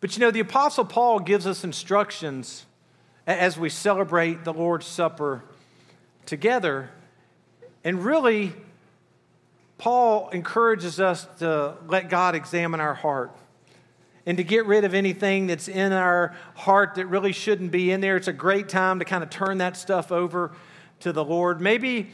But 0.00 0.16
you 0.16 0.20
know, 0.20 0.30
the 0.30 0.40
Apostle 0.40 0.86
Paul 0.86 1.20
gives 1.20 1.46
us 1.46 1.62
instructions 1.62 2.64
as 3.26 3.58
we 3.58 3.68
celebrate 3.68 4.44
the 4.44 4.52
Lord's 4.54 4.86
Supper 4.86 5.44
together. 6.30 6.88
And 7.82 8.04
really, 8.04 8.52
Paul 9.78 10.30
encourages 10.30 11.00
us 11.00 11.26
to 11.40 11.74
let 11.88 12.08
God 12.08 12.36
examine 12.36 12.78
our 12.78 12.94
heart 12.94 13.32
and 14.24 14.36
to 14.38 14.44
get 14.44 14.64
rid 14.64 14.84
of 14.84 14.94
anything 14.94 15.48
that's 15.48 15.66
in 15.66 15.92
our 15.92 16.36
heart 16.54 16.94
that 16.94 17.06
really 17.06 17.32
shouldn't 17.32 17.72
be 17.72 17.90
in 17.90 18.00
there. 18.00 18.16
It's 18.16 18.28
a 18.28 18.32
great 18.32 18.68
time 18.68 19.00
to 19.00 19.04
kind 19.04 19.24
of 19.24 19.30
turn 19.30 19.58
that 19.58 19.76
stuff 19.76 20.12
over 20.12 20.52
to 21.00 21.12
the 21.12 21.24
Lord. 21.24 21.60
Maybe, 21.60 22.10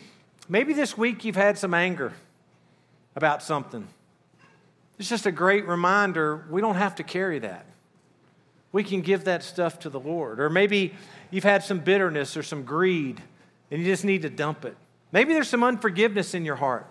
maybe 0.49 0.73
this 0.73 0.97
week 0.97 1.25
you've 1.27 1.37
had 1.37 1.59
some 1.59 1.75
anger 1.75 2.15
about 3.17 3.43
something. 3.43 3.87
It's 4.99 5.11
just 5.11 5.27
a 5.27 5.33
great 5.33 5.69
reminder 5.69 6.47
we 6.49 6.63
don't 6.63 6.77
have 6.77 6.95
to 6.97 7.03
carry 7.03 7.41
that. 7.41 7.67
We 8.73 8.83
can 8.83 9.03
give 9.03 9.25
that 9.25 9.43
stuff 9.43 9.79
to 9.81 9.91
the 9.91 10.01
Lord. 10.01 10.41
Or 10.41 10.49
maybe 10.49 10.95
you've 11.31 11.45
had 11.45 11.63
some 11.63 11.81
bitterness 11.81 12.35
or 12.35 12.43
some 12.43 12.63
greed 12.63 13.23
and 13.71 13.81
you 13.81 13.87
just 13.87 14.05
need 14.05 14.23
to 14.23 14.31
dump 14.31 14.65
it. 14.65 14.77
Maybe 15.13 15.33
there's 15.33 15.49
some 15.49 15.63
unforgiveness 15.63 16.35
in 16.35 16.45
your 16.45 16.57
heart. 16.57 16.87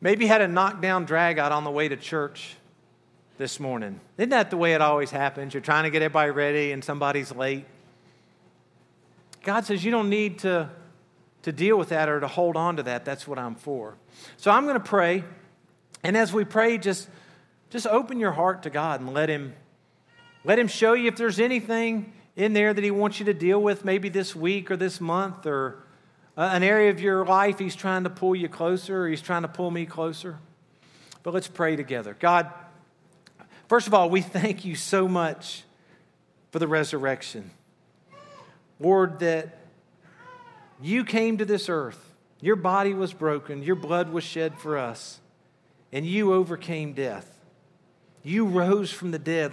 Maybe 0.00 0.24
you 0.24 0.28
had 0.28 0.42
a 0.42 0.48
knockdown 0.48 1.06
drag 1.06 1.38
out 1.38 1.50
on 1.50 1.64
the 1.64 1.70
way 1.70 1.88
to 1.88 1.96
church 1.96 2.56
this 3.38 3.58
morning. 3.58 4.00
Isn't 4.18 4.30
that 4.30 4.50
the 4.50 4.56
way 4.56 4.74
it 4.74 4.80
always 4.80 5.10
happens? 5.10 5.54
You're 5.54 5.62
trying 5.62 5.84
to 5.84 5.90
get 5.90 6.02
everybody 6.02 6.30
ready 6.30 6.72
and 6.72 6.84
somebody's 6.84 7.34
late. 7.34 7.64
God 9.42 9.64
says 9.64 9.84
you 9.84 9.90
don't 9.90 10.08
need 10.08 10.40
to, 10.40 10.70
to 11.42 11.52
deal 11.52 11.76
with 11.76 11.88
that 11.90 12.08
or 12.08 12.20
to 12.20 12.28
hold 12.28 12.56
on 12.56 12.76
to 12.76 12.82
that. 12.84 13.04
That's 13.04 13.26
what 13.26 13.38
I'm 13.38 13.54
for. 13.54 13.96
So 14.36 14.50
I'm 14.50 14.64
going 14.64 14.78
to 14.78 14.84
pray. 14.84 15.24
And 16.02 16.16
as 16.16 16.32
we 16.32 16.44
pray, 16.44 16.78
just, 16.78 17.08
just 17.70 17.86
open 17.86 18.20
your 18.20 18.32
heart 18.32 18.62
to 18.64 18.70
God 18.70 19.00
and 19.00 19.12
let 19.12 19.28
Him, 19.28 19.54
let 20.44 20.58
him 20.58 20.68
show 20.68 20.92
you 20.92 21.08
if 21.08 21.16
there's 21.16 21.40
anything 21.40 22.12
in 22.36 22.52
there 22.52 22.74
that 22.74 22.84
He 22.84 22.90
wants 22.90 23.18
you 23.18 23.26
to 23.26 23.34
deal 23.34 23.60
with, 23.62 23.84
maybe 23.84 24.08
this 24.08 24.34
week 24.34 24.70
or 24.70 24.76
this 24.76 25.00
month 25.00 25.46
or 25.46 25.84
uh, 26.36 26.50
an 26.52 26.62
area 26.62 26.90
of 26.90 27.00
your 27.00 27.24
life 27.24 27.58
He's 27.58 27.76
trying 27.76 28.04
to 28.04 28.10
pull 28.10 28.34
you 28.34 28.48
closer 28.48 29.04
or 29.04 29.08
He's 29.08 29.22
trying 29.22 29.42
to 29.42 29.48
pull 29.48 29.70
me 29.70 29.86
closer. 29.86 30.38
But 31.22 31.34
let's 31.34 31.48
pray 31.48 31.76
together. 31.76 32.16
God, 32.18 32.52
First 33.68 33.86
of 33.86 33.94
all, 33.94 34.10
we 34.10 34.20
thank 34.20 34.64
you 34.64 34.74
so 34.74 35.08
much 35.08 35.64
for 36.52 36.58
the 36.58 36.68
resurrection. 36.68 37.50
Lord, 38.78 39.20
that 39.20 39.58
you 40.82 41.04
came 41.04 41.38
to 41.38 41.44
this 41.44 41.68
earth, 41.68 42.12
your 42.40 42.56
body 42.56 42.92
was 42.92 43.12
broken, 43.12 43.62
your 43.62 43.76
blood 43.76 44.10
was 44.10 44.22
shed 44.22 44.58
for 44.58 44.76
us, 44.76 45.20
and 45.92 46.04
you 46.04 46.34
overcame 46.34 46.92
death. 46.92 47.33
You 48.24 48.46
rose 48.46 48.90
from 48.90 49.12
the 49.12 49.18
dead. 49.18 49.52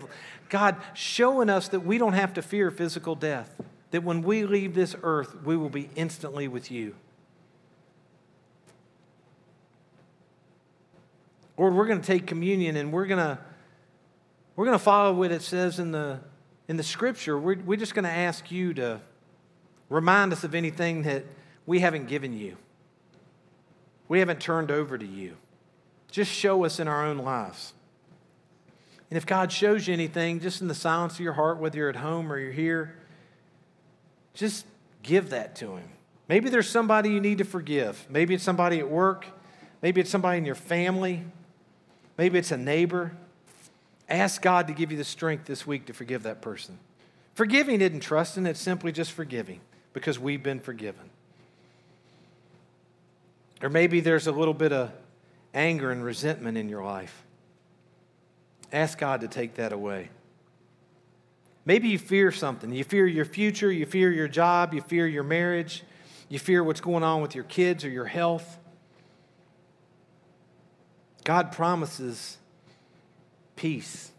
God, 0.50 0.78
showing 0.96 1.50
us 1.50 1.68
that 1.68 1.82
we 1.82 1.98
don't 1.98 2.14
have 2.14 2.34
to 2.34 2.42
fear 2.42 2.72
physical 2.72 3.14
death, 3.14 3.54
that 3.92 4.04
when 4.04 4.24
we 4.24 4.46
leave 4.46 4.74
this 4.74 4.96
earth, 5.04 5.44
we 5.44 5.56
will 5.56 5.70
be 5.70 5.90
instantly 5.96 6.48
with 6.48 6.72
you. 6.72 6.96
Lord, 11.58 11.76
we're 11.76 11.86
going 11.86 12.02
to 12.02 12.08
take 12.08 12.26
communion 12.26 12.76
and 12.76 12.92
we're 12.92 13.06
going 13.06 13.20
to 13.20 13.38
we're 14.56 14.66
going 14.66 14.78
to 14.78 14.84
follow 14.84 15.14
what 15.14 15.32
it 15.32 15.42
says 15.42 15.80
in 15.80 15.92
the, 15.92 16.20
in 16.68 16.78
the 16.78 16.84
scripture. 16.84 17.38
We're, 17.38 17.58
we're 17.58 17.78
just 17.78 17.96
going 17.96 18.04
to 18.04 18.12
ask 18.12 18.52
you 18.52 18.74
to 18.76 19.02
remind 19.90 20.34
us 20.34 20.44
of 20.44 20.54
anything 20.54 21.04
that 21.04 21.26
we 21.66 21.80
haven't 21.80 22.08
given 22.08 22.38
you, 22.38 22.58
we 24.08 24.20
haven't 24.20 24.40
turned 24.40 24.72
over 24.72 24.98
to 24.98 25.06
you. 25.06 25.38
Just 26.10 26.30
show 26.30 26.66
us 26.66 26.80
in 26.80 26.88
our 26.88 27.06
own 27.06 27.18
lives. 27.20 27.74
And 29.12 29.18
if 29.18 29.26
God 29.26 29.52
shows 29.52 29.88
you 29.88 29.94
anything, 29.94 30.40
just 30.40 30.62
in 30.62 30.70
the 30.70 30.74
silence 30.74 31.16
of 31.16 31.20
your 31.20 31.34
heart, 31.34 31.60
whether 31.60 31.78
you're 31.78 31.90
at 31.90 31.98
home 31.98 32.32
or 32.32 32.40
you're 32.40 32.54
here, 32.54 32.96
just 34.34 34.66
give 35.04 35.32
that 35.32 35.54
to 35.58 35.76
Him. 35.76 35.90
Maybe 36.30 36.50
there's 36.50 36.70
somebody 36.70 37.10
you 37.10 37.20
need 37.20 37.40
to 37.40 37.44
forgive. 37.44 38.08
Maybe 38.10 38.34
it's 38.34 38.44
somebody 38.44 38.80
at 38.80 38.90
work. 38.90 39.26
Maybe 39.82 40.00
it's 40.00 40.10
somebody 40.10 40.38
in 40.38 40.46
your 40.46 40.56
family. 40.56 41.26
Maybe 42.18 42.40
it's 42.40 42.52
a 42.52 42.58
neighbor. 42.58 43.12
Ask 44.08 44.42
God 44.42 44.68
to 44.68 44.74
give 44.74 44.92
you 44.92 44.98
the 44.98 45.04
strength 45.04 45.46
this 45.46 45.68
week 45.68 45.88
to 45.88 45.94
forgive 45.94 46.24
that 46.24 46.42
person. 46.42 46.80
Forgiving 47.36 47.82
isn't 47.82 48.00
trusting, 48.00 48.46
it's 48.46 48.62
simply 48.62 48.94
just 48.94 49.12
forgiving 49.12 49.60
because 49.92 50.20
we've 50.20 50.42
been 50.42 50.62
forgiven. 50.62 51.10
Or 53.62 53.68
maybe 53.68 54.00
there's 54.00 54.28
a 54.28 54.32
little 54.32 54.54
bit 54.54 54.72
of 54.72 54.92
anger 55.54 55.92
and 55.92 56.02
resentment 56.02 56.58
in 56.58 56.70
your 56.70 56.84
life. 56.84 57.24
Ask 58.72 58.98
God 58.98 59.22
to 59.22 59.28
take 59.28 59.56
that 59.56 59.74
away. 59.74 60.10
Maybe 61.66 61.90
you 61.90 62.00
fear 62.00 62.32
something. 62.32 62.72
You 62.72 62.84
fear 62.84 63.06
your 63.06 63.26
future, 63.26 63.72
you 63.72 63.86
fear 63.86 64.12
your 64.12 64.28
job, 64.28 64.74
you 64.74 64.82
fear 64.82 65.08
your 65.08 65.24
marriage, 65.24 65.84
you 66.30 66.40
fear 66.40 66.64
what's 66.64 66.82
going 66.82 67.04
on 67.04 67.22
with 67.22 67.36
your 67.36 67.44
kids 67.44 67.86
or 67.86 67.90
your 67.90 68.06
health. 68.06 68.58
God 71.24 71.52
promises 71.52 72.38
peace. 73.56 74.12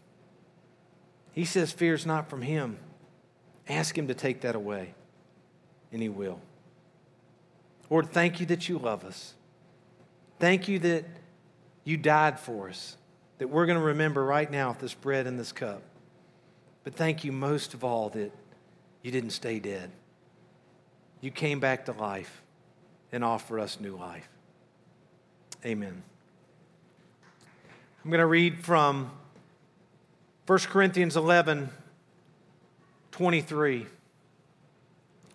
He 1.33 1.45
says, 1.45 1.71
Fear's 1.71 2.05
not 2.05 2.29
from 2.29 2.41
Him. 2.41 2.77
Ask 3.67 3.97
Him 3.97 4.07
to 4.07 4.13
take 4.13 4.41
that 4.41 4.55
away, 4.55 4.93
and 5.91 6.01
He 6.01 6.09
will. 6.09 6.39
Lord, 7.89 8.11
thank 8.11 8.39
you 8.39 8.45
that 8.47 8.69
you 8.69 8.77
love 8.77 9.03
us. 9.03 9.33
Thank 10.39 10.67
you 10.67 10.79
that 10.79 11.05
you 11.83 11.97
died 11.97 12.39
for 12.39 12.69
us, 12.69 12.97
that 13.43 13.49
we're 13.49 13.65
going 13.65 13.77
to 13.77 13.83
remember 13.83 14.23
right 14.23 14.49
now 14.49 14.73
this 14.79 14.93
bread 14.93 15.27
and 15.27 15.37
this 15.37 15.51
cup. 15.51 15.81
But 16.85 16.95
thank 16.95 17.25
you 17.25 17.33
most 17.33 17.73
of 17.73 17.83
all 17.83 18.07
that 18.11 18.31
you 19.01 19.11
didn't 19.11 19.31
stay 19.31 19.59
dead. 19.59 19.91
You 21.19 21.29
came 21.29 21.59
back 21.59 21.87
to 21.87 21.91
life 21.91 22.41
and 23.11 23.21
offer 23.21 23.59
us 23.59 23.81
new 23.81 23.97
life. 23.97 24.29
Amen. 25.65 26.03
I'm 28.05 28.09
going 28.09 28.21
to 28.21 28.25
read 28.25 28.63
from 28.63 29.11
1 30.47 30.59
Corinthians 30.59 31.17
11, 31.17 31.69
23. 33.11 33.87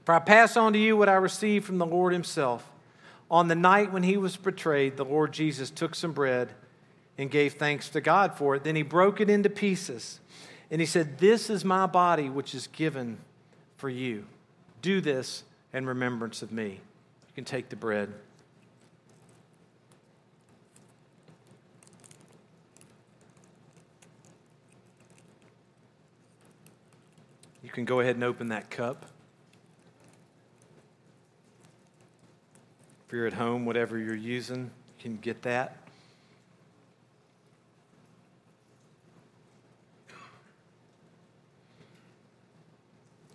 For 0.06 0.14
I 0.14 0.18
pass 0.18 0.56
on 0.56 0.72
to 0.72 0.78
you 0.78 0.96
what 0.96 1.10
I 1.10 1.16
received 1.16 1.66
from 1.66 1.76
the 1.76 1.84
Lord 1.84 2.14
Himself. 2.14 2.66
On 3.30 3.48
the 3.48 3.54
night 3.54 3.92
when 3.92 4.02
He 4.02 4.16
was 4.16 4.38
betrayed, 4.38 4.96
the 4.96 5.04
Lord 5.04 5.30
Jesus 5.32 5.68
took 5.68 5.94
some 5.94 6.12
bread 6.12 6.54
and 7.18 7.30
gave 7.30 7.54
thanks 7.54 7.88
to 7.90 8.00
God 8.00 8.38
for 8.38 8.54
it. 8.54 8.64
Then 8.64 8.76
He 8.76 8.82
broke 8.82 9.20
it 9.20 9.28
into 9.28 9.50
pieces. 9.50 10.20
And 10.70 10.80
He 10.80 10.86
said, 10.86 11.18
This 11.18 11.50
is 11.50 11.64
my 11.64 11.86
body, 11.86 12.30
which 12.30 12.54
is 12.54 12.68
given 12.68 13.18
for 13.76 13.90
you. 13.90 14.24
Do 14.80 15.00
this 15.00 15.42
in 15.72 15.84
remembrance 15.84 16.40
of 16.40 16.52
me. 16.52 16.70
You 16.70 17.34
can 17.34 17.44
take 17.44 17.68
the 17.68 17.76
bread. 17.76 18.14
You 27.62 27.70
can 27.70 27.84
go 27.84 28.00
ahead 28.00 28.14
and 28.14 28.24
open 28.24 28.48
that 28.48 28.70
cup. 28.70 29.04
If 33.06 33.12
you're 33.12 33.26
at 33.26 33.32
home, 33.32 33.64
whatever 33.64 33.98
you're 33.98 34.14
using, 34.14 34.64
you 34.64 35.02
can 35.02 35.16
get 35.16 35.42
that. 35.42 35.87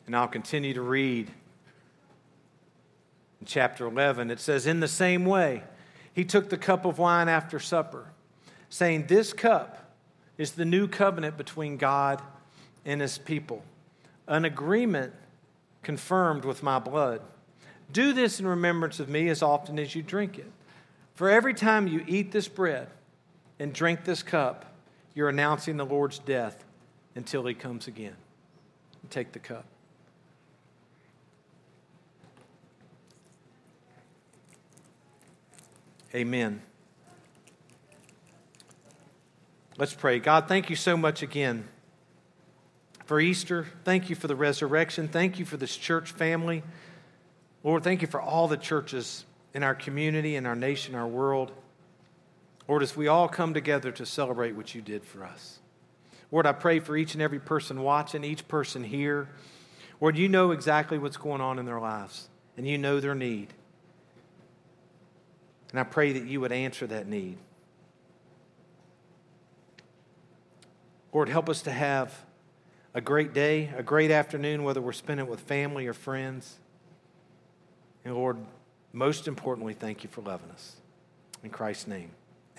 And 0.06 0.16
I'll 0.16 0.28
continue 0.28 0.74
to 0.74 0.82
read. 0.82 1.30
In 3.40 3.46
chapter 3.46 3.86
11, 3.86 4.32
it 4.32 4.40
says, 4.40 4.68
In 4.68 4.80
the 4.80 4.88
same 4.88 5.26
way, 5.26 5.64
he 6.14 6.24
took 6.24 6.50
the 6.50 6.58
cup 6.58 6.86
of 6.86 7.00
wine 7.00 7.30
after 7.30 7.60
supper, 7.60 8.12
saying, 8.70 9.08
This 9.08 9.34
cup 9.34 9.94
is 10.38 10.52
the 10.52 10.66
new 10.66 10.88
covenant 10.88 11.38
between 11.38 11.78
God 11.78 12.22
and 12.86 13.02
his 13.02 13.18
people 13.18 13.64
an 14.28 14.46
agreement 14.46 15.14
confirmed 15.82 16.46
with 16.46 16.64
my 16.64 16.80
blood. 16.80 17.22
Do 17.92 18.14
this 18.14 18.40
in 18.40 18.48
remembrance 18.48 19.00
of 19.00 19.10
me 19.10 19.30
as 19.30 19.42
often 19.42 19.78
as 19.78 19.96
you 19.96 20.02
drink 20.02 20.40
it. 20.40 20.52
For 21.16 21.30
every 21.30 21.54
time 21.54 21.88
you 21.88 22.04
eat 22.08 22.32
this 22.32 22.48
bread 22.48 22.88
and 23.60 23.74
drink 23.74 24.04
this 24.04 24.24
cup, 24.24 24.74
you're 25.14 25.30
announcing 25.30 25.78
the 25.78 25.86
Lord's 25.86 26.20
death 26.20 26.64
until 27.16 27.46
he 27.46 27.54
comes 27.54 27.88
again. 27.88 28.16
Take 29.10 29.34
the 29.34 29.40
cup. 29.40 29.66
Amen. 36.16 36.62
Let's 39.78 39.96
pray. 39.96 40.20
God, 40.20 40.48
thank 40.48 40.70
you 40.70 40.76
so 40.76 40.96
much 40.96 41.24
again 41.24 41.68
for 43.06 43.20
Easter. 43.20 43.66
Thank 43.84 44.10
you 44.10 44.16
for 44.16 44.28
the 44.28 44.36
resurrection. 44.36 45.08
Thank 45.08 45.40
you 45.40 45.46
for 45.46 45.58
this 45.58 45.76
church 45.76 46.12
family. 46.12 46.62
Lord, 47.64 47.84
thank 47.84 48.04
you 48.04 48.08
for 48.08 48.22
all 48.22 48.48
the 48.48 48.58
churches 48.58 49.26
in 49.56 49.64
our 49.64 49.74
community, 49.74 50.36
in 50.36 50.46
our 50.46 50.56
nation, 50.56 50.94
our 50.94 51.08
world. 51.08 51.52
Lord, 52.68 52.84
as 52.84 52.96
we 52.96 53.08
all 53.08 53.28
come 53.28 53.56
together 53.56 53.92
to 53.94 54.06
celebrate 54.06 54.56
what 54.56 54.76
you 54.76 54.82
did 54.82 55.04
for 55.04 55.24
us. 55.24 55.60
Lord, 56.32 56.46
I 56.46 56.52
pray 56.52 56.80
for 56.80 56.96
each 56.96 57.14
and 57.14 57.22
every 57.22 57.40
person 57.40 57.82
watching, 57.82 58.24
each 58.24 58.48
person 58.48 58.84
here. 58.84 59.30
Lord, 60.00 60.18
you 60.18 60.30
know 60.30 60.52
exactly 60.52 60.98
what's 60.98 61.18
going 61.18 61.42
on 61.42 61.58
in 61.58 61.66
their 61.66 61.80
lives, 61.80 62.30
and 62.58 62.68
you 62.68 62.78
know 62.78 63.00
their 63.00 63.16
need. 63.16 63.54
And 65.74 65.80
I 65.80 65.84
pray 65.84 66.14
that 66.14 66.26
you 66.26 66.40
would 66.40 66.54
answer 66.54 66.88
that 66.88 67.08
need. 67.08 67.38
Lord, 71.12 71.30
help 71.30 71.50
us 71.50 71.64
to 71.64 71.72
have 71.72 72.24
a 72.94 73.02
great 73.02 73.34
day, 73.34 73.72
a 73.76 73.84
great 73.84 74.12
afternoon, 74.12 74.64
whether 74.64 74.82
we're 74.82 74.94
spending 74.94 75.26
it 75.26 75.30
with 75.30 75.40
family 75.42 75.88
or 75.88 75.94
friends. 75.94 76.58
And 78.06 78.14
Lord, 78.14 78.38
most 78.92 79.28
importantly, 79.28 79.74
thank 79.74 80.04
you 80.04 80.10
for 80.10 80.22
loving 80.22 80.52
us. 80.52 80.76
In 81.44 81.50
Christ's 81.50 81.88
name, 81.88 82.12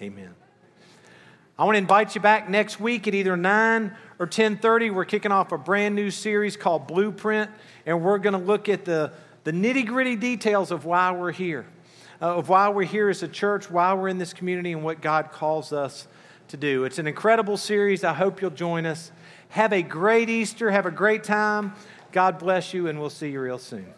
amen. 0.03 0.35
I 1.57 1.65
want 1.65 1.77
to 1.77 1.79
invite 1.79 2.17
you 2.17 2.21
back 2.21 2.51
next 2.51 2.81
week 2.81 3.07
at 3.07 3.15
either 3.15 3.37
9 3.37 3.97
or 4.19 4.27
10:30. 4.27 4.93
We're 4.93 5.05
kicking 5.05 5.31
off 5.31 5.53
a 5.53 5.59
brand 5.59 5.95
new 5.95 6.11
series 6.11 6.57
called 6.57 6.89
Blueprint, 6.89 7.49
and 7.87 8.03
we're 8.03 8.19
going 8.19 8.33
to 8.33 8.45
look 8.45 8.69
at 8.69 8.85
the, 8.85 9.13
the 9.45 9.53
nitty-gritty 9.53 10.17
details 10.17 10.73
of 10.73 10.85
why 10.85 11.13
we're 11.13 11.31
here, 11.31 11.65
Uh, 12.25 12.37
of 12.37 12.49
why 12.49 12.71
we're 12.71 12.85
here 12.85 13.11
as 13.11 13.23
a 13.23 13.29
church, 13.29 13.71
why 13.71 13.93
we're 13.93 14.09
in 14.09 14.17
this 14.17 14.33
community, 14.33 14.73
and 14.73 14.83
what 14.83 15.03
God 15.03 15.31
calls 15.31 15.75
us 15.75 16.09
to 16.49 16.57
do. 16.57 16.85
It's 16.85 16.99
an 16.99 17.07
incredible 17.07 17.59
series. 17.59 18.03
I 18.03 18.15
hope 18.15 18.41
you'll 18.41 18.49
join 18.49 18.87
us. 18.87 19.13
Have 19.51 19.75
a 19.75 19.83
great 19.83 20.31
Easter. 20.31 20.71
Have 20.71 20.87
a 20.87 20.91
great 20.91 21.23
time. 21.23 21.75
God 22.13 22.39
bless 22.39 22.73
you, 22.73 22.87
and 22.89 22.99
we'll 22.99 23.11
see 23.11 23.33
you 23.33 23.43
real 23.43 23.59
soon. 23.59 23.93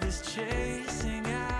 Across 0.00 1.57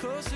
close 0.00 0.29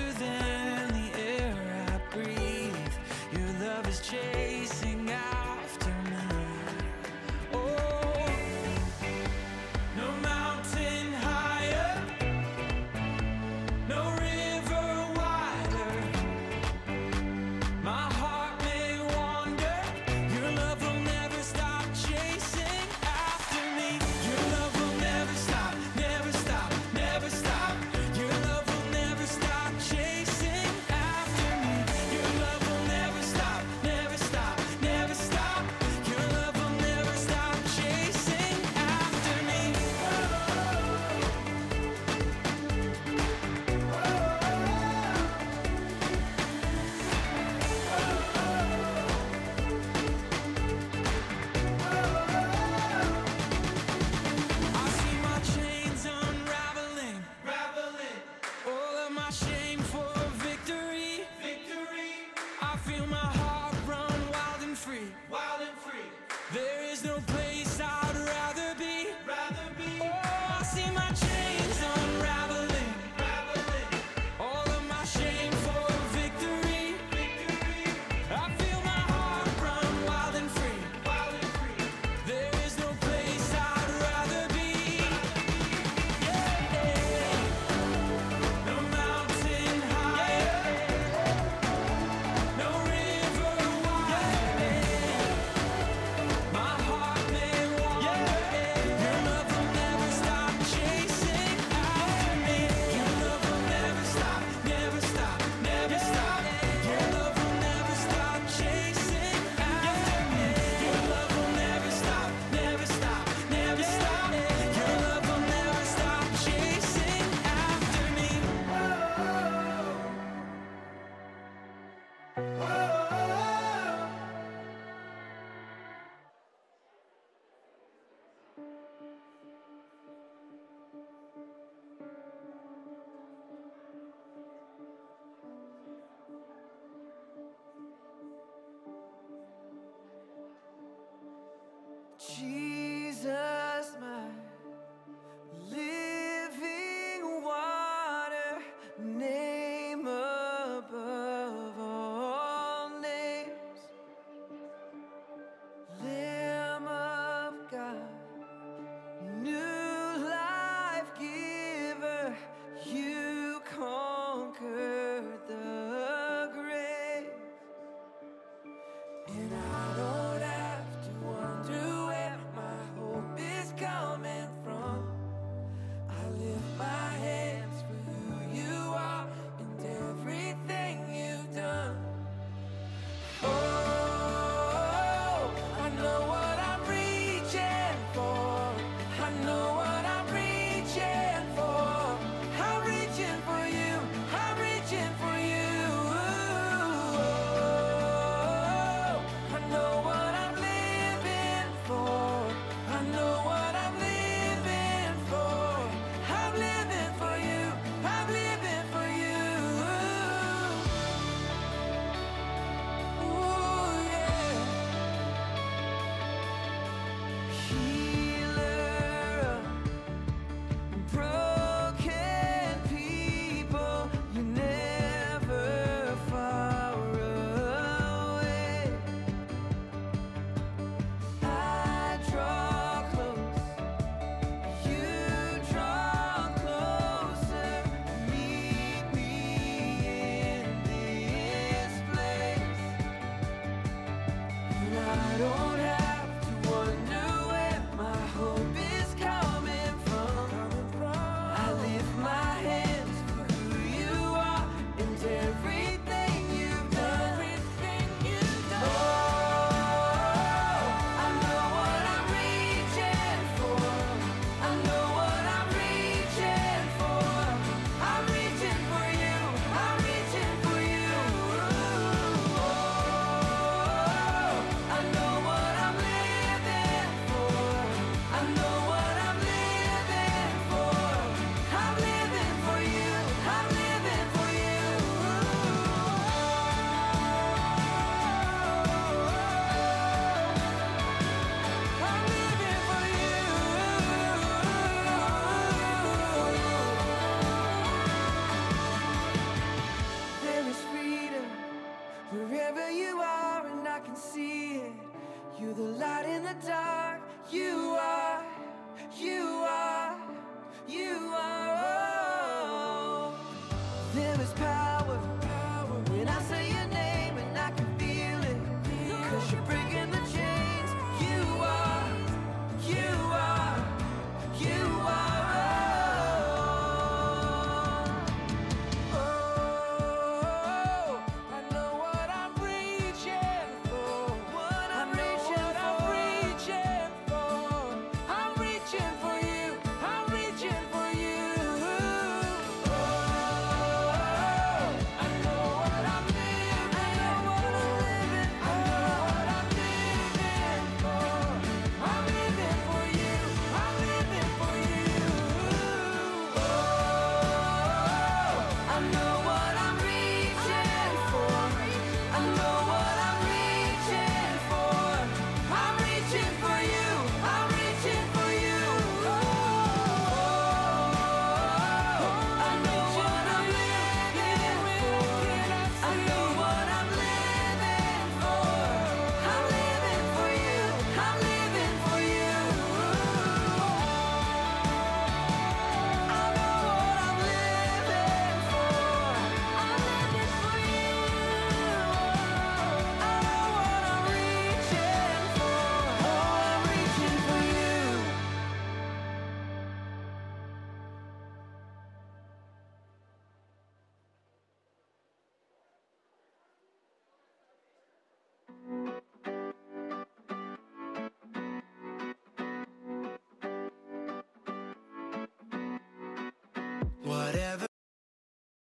And 169.37 169.53
I 169.53 169.64